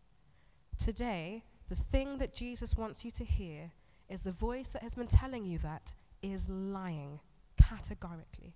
Today, 0.79 1.45
the 1.69 1.77
thing 1.77 2.19
that 2.19 2.35
Jesus 2.35 2.77
wants 2.77 3.05
you 3.05 3.11
to 3.13 3.25
hear 3.25 3.71
is 4.09 4.23
the 4.23 4.33
voice 4.33 4.69
that 4.69 4.83
has 4.83 4.95
been 4.95 5.07
telling 5.07 5.45
you 5.45 5.59
that 5.59 5.95
is 6.23 6.49
lying 6.49 7.21
categorically. 7.61 8.55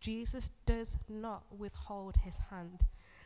Jesus 0.00 0.50
does 0.66 0.98
not 1.08 1.44
withhold 1.56 2.16
his 2.24 2.38
hand 2.50 2.80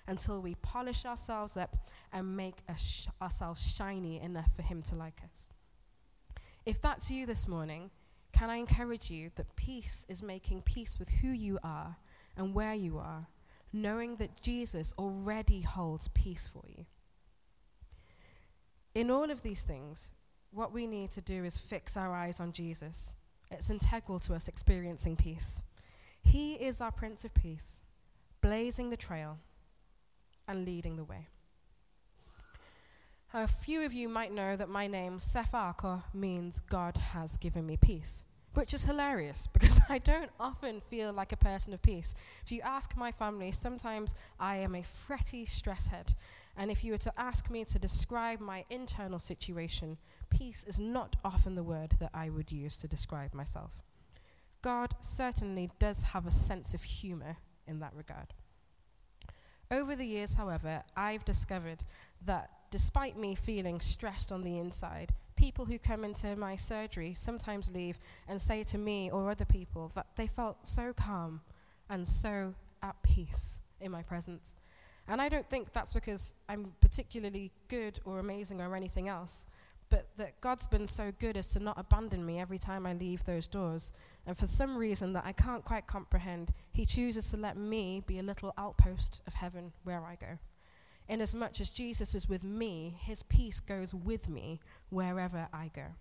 until 0.06 0.40
we 0.40 0.54
polish 0.56 1.04
ourselves 1.04 1.56
up 1.56 1.76
and 2.12 2.36
make 2.36 2.58
sh- 2.78 3.06
ourselves 3.20 3.74
shiny 3.74 4.20
enough 4.20 4.54
for 4.54 4.62
him 4.62 4.82
to 4.82 4.94
like 4.94 5.20
us. 5.24 5.46
If 6.64 6.80
that's 6.80 7.10
you 7.10 7.26
this 7.26 7.48
morning, 7.48 7.90
can 8.32 8.50
I 8.50 8.56
encourage 8.56 9.10
you 9.10 9.30
that 9.36 9.56
peace 9.56 10.04
is 10.08 10.22
making 10.22 10.62
peace 10.62 10.98
with 10.98 11.08
who 11.08 11.28
you 11.28 11.58
are 11.64 11.96
and 12.36 12.54
where 12.54 12.74
you 12.74 12.98
are 12.98 13.26
knowing 13.82 14.16
that 14.16 14.40
Jesus 14.42 14.94
already 14.98 15.60
holds 15.60 16.08
peace 16.08 16.48
for 16.52 16.64
you. 16.68 16.86
In 18.94 19.10
all 19.10 19.30
of 19.30 19.42
these 19.42 19.62
things, 19.62 20.10
what 20.50 20.72
we 20.72 20.86
need 20.86 21.10
to 21.12 21.20
do 21.20 21.44
is 21.44 21.58
fix 21.58 21.96
our 21.96 22.14
eyes 22.14 22.40
on 22.40 22.52
Jesus. 22.52 23.14
It's 23.50 23.70
integral 23.70 24.18
to 24.20 24.34
us 24.34 24.48
experiencing 24.48 25.16
peace. 25.16 25.62
He 26.22 26.54
is 26.54 26.80
our 26.80 26.90
Prince 26.90 27.24
of 27.24 27.34
Peace, 27.34 27.80
blazing 28.40 28.90
the 28.90 28.96
trail 28.96 29.36
and 30.48 30.64
leading 30.64 30.96
the 30.96 31.04
way. 31.04 31.28
A 33.34 33.46
few 33.46 33.84
of 33.84 33.92
you 33.92 34.08
might 34.08 34.32
know 34.32 34.56
that 34.56 34.68
my 34.68 34.86
name, 34.86 35.18
Sefarko, 35.18 36.02
means 36.14 36.60
God 36.60 36.96
has 36.96 37.36
given 37.36 37.66
me 37.66 37.76
peace 37.76 38.24
which 38.56 38.72
is 38.72 38.84
hilarious 38.84 39.46
because 39.52 39.80
I 39.88 39.98
don't 39.98 40.30
often 40.40 40.80
feel 40.80 41.12
like 41.12 41.32
a 41.32 41.36
person 41.36 41.74
of 41.74 41.82
peace. 41.82 42.14
If 42.44 42.50
you 42.50 42.60
ask 42.62 42.96
my 42.96 43.12
family, 43.12 43.52
sometimes 43.52 44.14
I 44.40 44.56
am 44.56 44.74
a 44.74 44.82
fretty 44.82 45.46
stress 45.46 45.88
head. 45.88 46.14
And 46.56 46.70
if 46.70 46.82
you 46.82 46.92
were 46.92 46.98
to 46.98 47.12
ask 47.18 47.50
me 47.50 47.64
to 47.66 47.78
describe 47.78 48.40
my 48.40 48.64
internal 48.70 49.18
situation, 49.18 49.98
peace 50.30 50.64
is 50.64 50.80
not 50.80 51.16
often 51.22 51.54
the 51.54 51.62
word 51.62 51.96
that 52.00 52.10
I 52.14 52.30
would 52.30 52.50
use 52.50 52.78
to 52.78 52.88
describe 52.88 53.34
myself. 53.34 53.82
God 54.62 54.94
certainly 55.00 55.70
does 55.78 56.02
have 56.02 56.26
a 56.26 56.30
sense 56.30 56.72
of 56.72 56.82
humor 56.82 57.36
in 57.66 57.80
that 57.80 57.94
regard. 57.94 58.32
Over 59.70 59.94
the 59.94 60.06
years, 60.06 60.34
however, 60.34 60.82
I've 60.96 61.24
discovered 61.24 61.84
that 62.24 62.50
despite 62.70 63.18
me 63.18 63.34
feeling 63.34 63.80
stressed 63.80 64.32
on 64.32 64.42
the 64.42 64.58
inside, 64.58 65.12
people 65.36 65.66
who 65.66 65.78
come 65.78 66.04
into 66.04 66.34
my 66.36 66.56
surgery 66.56 67.14
sometimes 67.14 67.70
leave 67.72 67.98
and 68.28 68.40
say 68.40 68.62
to 68.64 68.78
me 68.78 69.10
or 69.10 69.30
other 69.30 69.44
people 69.44 69.92
that 69.94 70.06
they 70.16 70.26
felt 70.26 70.66
so 70.66 70.92
calm 70.92 71.40
and 71.88 72.08
so 72.08 72.54
at 72.82 72.96
peace 73.02 73.60
in 73.80 73.90
my 73.90 74.02
presence. 74.02 74.54
And 75.08 75.20
I 75.20 75.28
don't 75.28 75.48
think 75.48 75.72
that's 75.72 75.92
because 75.92 76.34
I'm 76.48 76.72
particularly 76.80 77.52
good 77.68 78.00
or 78.04 78.18
amazing 78.18 78.60
or 78.60 78.74
anything 78.74 79.08
else, 79.08 79.46
but 79.88 80.08
that 80.16 80.40
God's 80.40 80.66
been 80.66 80.86
so 80.86 81.12
good 81.20 81.36
as 81.36 81.50
to 81.50 81.60
not 81.60 81.78
abandon 81.78 82.26
me 82.26 82.40
every 82.40 82.58
time 82.58 82.86
I 82.86 82.92
leave 82.92 83.24
those 83.24 83.46
doors. 83.46 83.92
And 84.26 84.36
for 84.36 84.46
some 84.48 84.76
reason 84.76 85.12
that 85.12 85.24
I 85.24 85.32
can't 85.32 85.64
quite 85.64 85.86
comprehend, 85.86 86.50
He 86.72 86.84
chooses 86.84 87.30
to 87.30 87.36
let 87.36 87.56
me 87.56 88.02
be 88.04 88.18
a 88.18 88.22
little 88.22 88.52
outpost 88.58 89.22
of 89.28 89.34
heaven 89.34 89.72
where 89.84 90.04
I 90.04 90.16
go. 90.16 90.38
Inasmuch 91.08 91.60
as 91.60 91.70
Jesus 91.70 92.14
is 92.14 92.28
with 92.28 92.42
me, 92.42 92.96
his 92.98 93.22
peace 93.22 93.60
goes 93.60 93.94
with 93.94 94.28
me 94.28 94.60
wherever 94.90 95.48
I 95.52 95.70
go. 95.74 95.94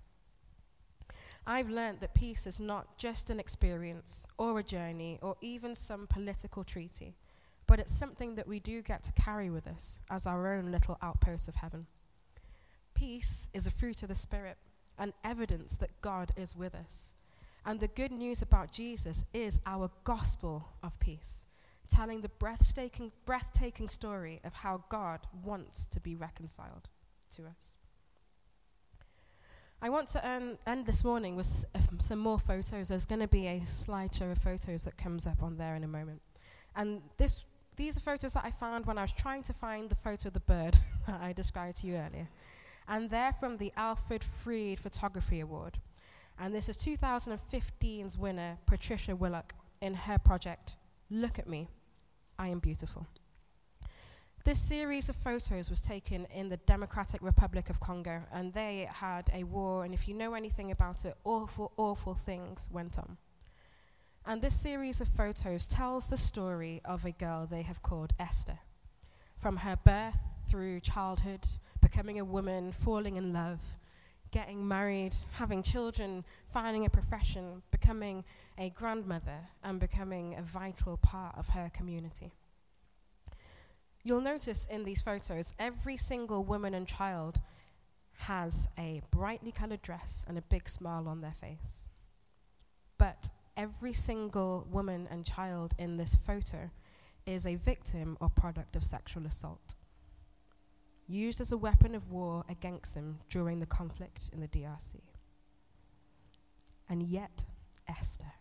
I've 1.48 1.70
learned 1.70 2.00
that 2.00 2.16
peace 2.16 2.48
is 2.48 2.60
not 2.60 2.98
just 2.98 3.30
an 3.30 3.40
experience 3.40 4.26
or 4.38 4.58
a 4.58 4.64
journey 4.64 5.20
or 5.22 5.36
even 5.42 5.76
some 5.76 6.08
political 6.08 6.64
treaty, 6.64 7.16
but 7.68 7.80
it's 7.80 7.94
something 7.94 8.36
that 8.36 8.48
we 8.48 8.60
do 8.60 8.82
get 8.82 9.04
to 9.04 9.12
carry 9.12 9.52
with 9.52 9.68
us 9.68 10.00
as 10.10 10.26
our 10.26 10.52
own 10.52 10.72
little 10.72 10.98
outpost 11.04 11.48
of 11.48 11.56
heaven. 11.56 11.86
Peace 12.96 13.48
is 13.54 13.68
a 13.68 13.72
fruit 13.72 14.02
of 14.02 14.10
the 14.10 14.16
Spirit, 14.16 14.58
an 14.98 15.14
evidence 15.24 15.78
that 15.78 16.02
God 16.02 16.32
is 16.36 16.56
with 16.56 16.74
us. 16.74 17.14
And 17.64 17.80
the 17.80 17.88
good 17.88 18.12
news 18.12 18.42
about 18.42 18.72
Jesus 18.72 19.26
is 19.34 19.62
our 19.68 19.92
gospel 20.04 20.70
of 20.82 21.00
peace 21.00 21.46
telling 21.90 22.22
the 22.22 22.30
breathtaking, 22.30 23.12
breathtaking 23.26 23.90
story 23.90 24.42
of 24.44 24.54
how 24.54 24.84
God 24.90 25.22
wants 25.44 25.86
to 25.88 26.00
be 26.00 26.16
reconciled 26.16 26.90
to 27.36 27.44
us. 27.46 27.78
I 29.82 29.90
want 29.90 30.08
to 30.10 30.26
end, 30.26 30.58
end 30.66 30.86
this 30.86 31.04
morning 31.04 31.36
with 31.36 31.66
uh, 31.76 31.80
some 32.00 32.20
more 32.20 32.40
photos. 32.40 32.88
There's 32.88 33.06
going 33.06 33.22
to 33.22 33.28
be 33.28 33.46
a 33.48 33.60
slideshow 33.62 34.32
of 34.32 34.40
photos 34.40 34.86
that 34.86 34.98
comes 34.98 35.28
up 35.28 35.44
on 35.44 35.58
there 35.58 35.76
in 35.76 35.84
a 35.84 35.88
moment. 35.88 36.22
And 36.76 37.02
this, 37.18 37.46
these 37.76 37.98
are 37.98 38.02
photos 38.02 38.34
that 38.34 38.46
I 38.46 38.52
found 38.52 38.86
when 38.86 38.98
I 38.98 39.04
was 39.04 39.12
trying 39.12 39.44
to 39.44 39.54
find 39.54 39.90
the 39.90 39.96
photo 39.96 40.30
of 40.30 40.34
the 40.34 40.40
bird 40.40 40.78
that 41.08 41.22
I 41.22 41.34
described 41.34 41.78
to 41.78 41.88
you 41.88 41.96
earlier. 41.96 42.30
And 42.88 43.10
they're 43.10 43.34
from 43.34 43.58
the 43.58 43.74
Alfred 43.76 44.24
Fried 44.24 44.80
Photography 44.80 45.40
Award. 45.40 45.80
And 46.40 46.54
this 46.54 46.68
is 46.68 46.78
2015's 46.78 48.18
winner, 48.18 48.58
Patricia 48.66 49.16
Willocq, 49.16 49.52
in 49.82 49.94
her 49.94 50.18
project, 50.18 50.76
Look 51.10 51.38
at 51.38 51.48
Me, 51.48 51.68
I 52.38 52.50
Am 52.50 52.60
Beautiful. 52.60 53.08
This 54.44 54.60
series 54.60 55.10
of 55.10 55.16
photos 55.16 55.70
was 55.70 55.82
taken 55.82 56.28
in 56.34 56.50
the 56.50 56.58
Democratic 56.58 57.22
Republic 57.22 57.70
of 57.70 57.80
Congo, 57.80 58.24
and 58.32 58.54
they 58.54 58.88
had 58.92 59.30
a 59.34 59.44
war, 59.44 59.84
and 59.84 59.94
if 59.94 60.08
you 60.08 60.14
know 60.14 60.34
anything 60.34 60.70
about 60.70 61.06
it, 61.06 61.16
awful, 61.24 61.72
awful 61.78 62.14
things 62.14 62.68
went 62.72 63.00
on. 63.00 63.18
And 64.26 64.42
this 64.42 64.54
series 64.54 65.02
of 65.02 65.08
photos 65.08 65.66
tells 65.66 66.08
the 66.08 66.18
story 66.18 66.82
of 66.84 67.06
a 67.06 67.12
girl 67.12 67.46
they 67.46 67.64
have 67.64 67.82
called 67.82 68.14
Esther. 68.20 68.60
From 69.36 69.58
her 69.58 69.78
birth 69.78 70.40
through 70.48 70.82
childhood, 70.82 71.48
becoming 71.82 72.20
a 72.20 72.26
woman, 72.26 72.72
falling 72.72 73.16
in 73.16 73.34
love, 73.34 73.76
getting 74.36 74.68
married, 74.68 75.16
having 75.32 75.64
children, 75.64 76.26
finding 76.52 76.86
a 76.86 76.90
profession, 76.90 77.62
becoming 77.72 78.22
a 78.58 78.70
grandmother, 78.70 79.40
and 79.64 79.80
becoming 79.80 80.36
a 80.36 80.42
vital 80.42 80.98
part 80.98 81.34
of 81.38 81.48
her 81.48 81.72
community. 81.74 82.34
You'll 84.04 84.20
notice 84.20 84.68
in 84.70 84.84
these 84.84 85.02
photos, 85.02 85.54
every 85.58 85.96
single 85.96 86.44
woman 86.44 86.74
and 86.74 86.86
child 86.86 87.40
has 88.18 88.68
a 88.78 89.02
brightly 89.10 89.54
colored 89.54 89.82
dress 89.82 90.26
and 90.28 90.38
a 90.38 90.42
big 90.42 90.68
smile 90.68 91.08
on 91.08 91.22
their 91.22 91.32
face. 91.40 91.88
But 92.98 93.32
every 93.56 93.94
single 93.94 94.68
woman 94.70 95.08
and 95.10 95.26
child 95.26 95.74
in 95.80 95.96
this 95.96 96.18
photo 96.18 96.72
is 97.26 97.46
a 97.46 97.56
victim 97.56 98.18
or 98.20 98.28
product 98.28 98.76
of 98.76 98.84
sexual 98.84 99.26
assault, 99.26 99.76
used 101.08 101.40
as 101.42 101.52
a 101.52 101.58
weapon 101.58 101.96
of 101.96 102.10
war 102.10 102.44
against 102.50 102.96
them 102.96 103.20
during 103.30 103.60
the 103.60 103.66
conflict 103.66 104.30
in 104.34 104.42
the 104.42 104.48
DRC. 104.48 104.96
And 106.90 107.04
yet, 107.04 107.46
Esther, 107.88 108.32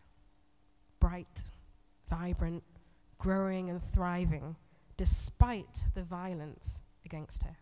bright, 1.00 1.44
vibrant, 2.08 2.62
growing 3.18 3.70
and 3.70 3.82
thriving, 3.82 4.56
despite 4.96 5.84
the 5.94 6.02
violence 6.02 6.82
against 7.04 7.42
her. 7.42 7.56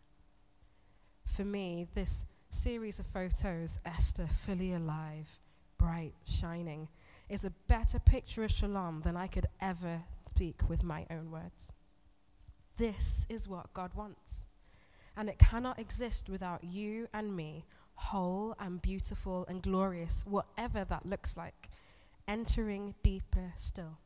For 1.24 1.44
me, 1.44 1.86
this 1.94 2.24
series 2.50 2.98
of 2.98 3.06
photos, 3.06 3.78
Esther 3.84 4.26
fully 4.26 4.72
alive, 4.72 5.38
bright, 5.78 6.14
shining, 6.26 6.88
is 7.28 7.44
a 7.44 7.52
better 7.68 7.98
picture 7.98 8.44
of 8.44 8.50
Shalom 8.50 9.00
than 9.02 9.16
I 9.16 9.26
could 9.26 9.46
ever 9.60 10.02
speak 10.28 10.68
with 10.68 10.82
my 10.82 11.06
own 11.10 11.30
words. 11.30 11.72
This 12.76 13.26
is 13.28 13.48
what 13.48 13.72
God 13.72 13.94
wants. 13.94 14.46
And 15.16 15.28
it 15.28 15.38
cannot 15.38 15.78
exist 15.78 16.28
without 16.28 16.64
you 16.64 17.08
and 17.12 17.36
me, 17.36 17.64
whole 17.94 18.54
and 18.58 18.80
beautiful 18.80 19.44
and 19.48 19.62
glorious, 19.62 20.24
whatever 20.26 20.84
that 20.84 21.06
looks 21.06 21.36
like, 21.36 21.70
entering 22.26 22.94
deeper 23.02 23.52
still 23.56 23.98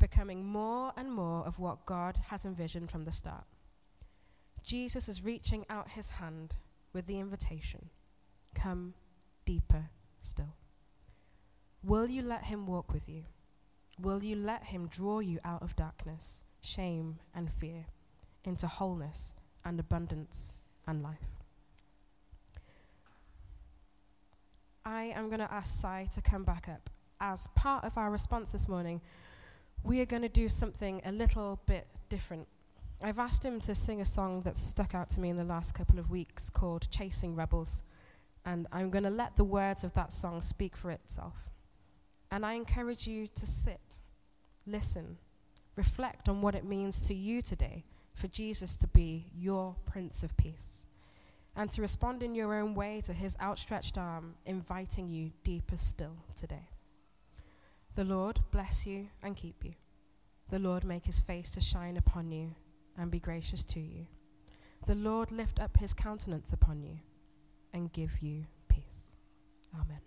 becoming 0.00 0.44
more 0.44 0.92
and 0.96 1.12
more 1.12 1.46
of 1.46 1.60
what 1.60 1.86
God 1.86 2.18
has 2.28 2.44
envisioned 2.44 2.90
from 2.90 3.04
the 3.04 3.12
start. 3.12 3.44
Jesus 4.64 5.08
is 5.08 5.24
reaching 5.24 5.64
out 5.70 5.90
his 5.90 6.10
hand 6.10 6.56
with 6.92 7.06
the 7.06 7.20
invitation 7.20 7.90
come 8.52 8.94
deeper 9.44 9.90
still. 10.20 10.56
Will 11.84 12.08
you 12.08 12.22
let 12.22 12.44
him 12.44 12.66
walk 12.66 12.92
with 12.92 13.08
you? 13.08 13.24
Will 14.00 14.24
you 14.24 14.34
let 14.34 14.64
him 14.64 14.88
draw 14.88 15.20
you 15.20 15.38
out 15.44 15.62
of 15.62 15.76
darkness, 15.76 16.42
shame, 16.62 17.20
and 17.34 17.52
fear 17.52 17.86
into 18.44 18.66
wholeness 18.66 19.34
and 19.64 19.78
abundance 19.78 20.54
and 20.86 21.02
life? 21.02 21.40
I 24.84 25.12
am 25.14 25.28
going 25.28 25.40
to 25.40 25.52
ask 25.52 25.80
Sai 25.80 26.08
to 26.14 26.22
come 26.22 26.44
back 26.44 26.68
up. 26.68 26.90
As 27.20 27.46
part 27.48 27.84
of 27.84 27.98
our 27.98 28.10
response 28.10 28.52
this 28.52 28.68
morning, 28.68 29.00
we 29.84 30.00
are 30.00 30.06
going 30.06 30.22
to 30.22 30.28
do 30.28 30.48
something 30.48 31.02
a 31.04 31.12
little 31.12 31.60
bit 31.66 31.86
different. 32.08 32.48
I've 33.02 33.18
asked 33.18 33.44
him 33.44 33.60
to 33.60 33.74
sing 33.74 34.00
a 34.00 34.04
song 34.04 34.42
that's 34.42 34.60
stuck 34.60 34.94
out 34.94 35.10
to 35.10 35.20
me 35.20 35.30
in 35.30 35.36
the 35.36 35.44
last 35.44 35.74
couple 35.74 35.98
of 35.98 36.10
weeks 36.10 36.50
called 36.50 36.90
Chasing 36.90 37.34
Rebels. 37.34 37.82
And 38.44 38.66
I'm 38.72 38.90
going 38.90 39.04
to 39.04 39.10
let 39.10 39.36
the 39.36 39.44
words 39.44 39.84
of 39.84 39.92
that 39.94 40.12
song 40.12 40.40
speak 40.40 40.76
for 40.76 40.90
itself. 40.90 41.50
And 42.30 42.44
I 42.44 42.54
encourage 42.54 43.06
you 43.06 43.26
to 43.26 43.46
sit, 43.46 44.00
listen, 44.66 45.18
reflect 45.76 46.28
on 46.28 46.42
what 46.42 46.54
it 46.54 46.64
means 46.64 47.06
to 47.08 47.14
you 47.14 47.42
today 47.42 47.84
for 48.14 48.28
Jesus 48.28 48.76
to 48.78 48.86
be 48.86 49.26
your 49.34 49.76
Prince 49.86 50.22
of 50.22 50.36
Peace 50.36 50.86
and 51.56 51.70
to 51.72 51.82
respond 51.82 52.22
in 52.22 52.34
your 52.34 52.54
own 52.54 52.74
way 52.74 53.00
to 53.04 53.12
his 53.12 53.36
outstretched 53.40 53.98
arm, 53.98 54.34
inviting 54.46 55.08
you 55.08 55.32
deeper 55.42 55.76
still 55.76 56.16
today. 56.36 56.68
The 57.96 58.04
Lord 58.04 58.40
bless 58.50 58.86
you 58.86 59.08
and 59.22 59.36
keep 59.36 59.64
you. 59.64 59.74
The 60.50 60.58
Lord 60.58 60.84
make 60.84 61.06
his 61.06 61.20
face 61.20 61.50
to 61.52 61.60
shine 61.60 61.96
upon 61.96 62.30
you 62.30 62.54
and 62.96 63.10
be 63.10 63.20
gracious 63.20 63.62
to 63.64 63.80
you. 63.80 64.06
The 64.86 64.94
Lord 64.94 65.30
lift 65.30 65.60
up 65.60 65.76
his 65.76 65.92
countenance 65.92 66.52
upon 66.52 66.82
you 66.82 66.98
and 67.72 67.92
give 67.92 68.20
you 68.20 68.46
peace. 68.68 69.12
Amen. 69.74 70.00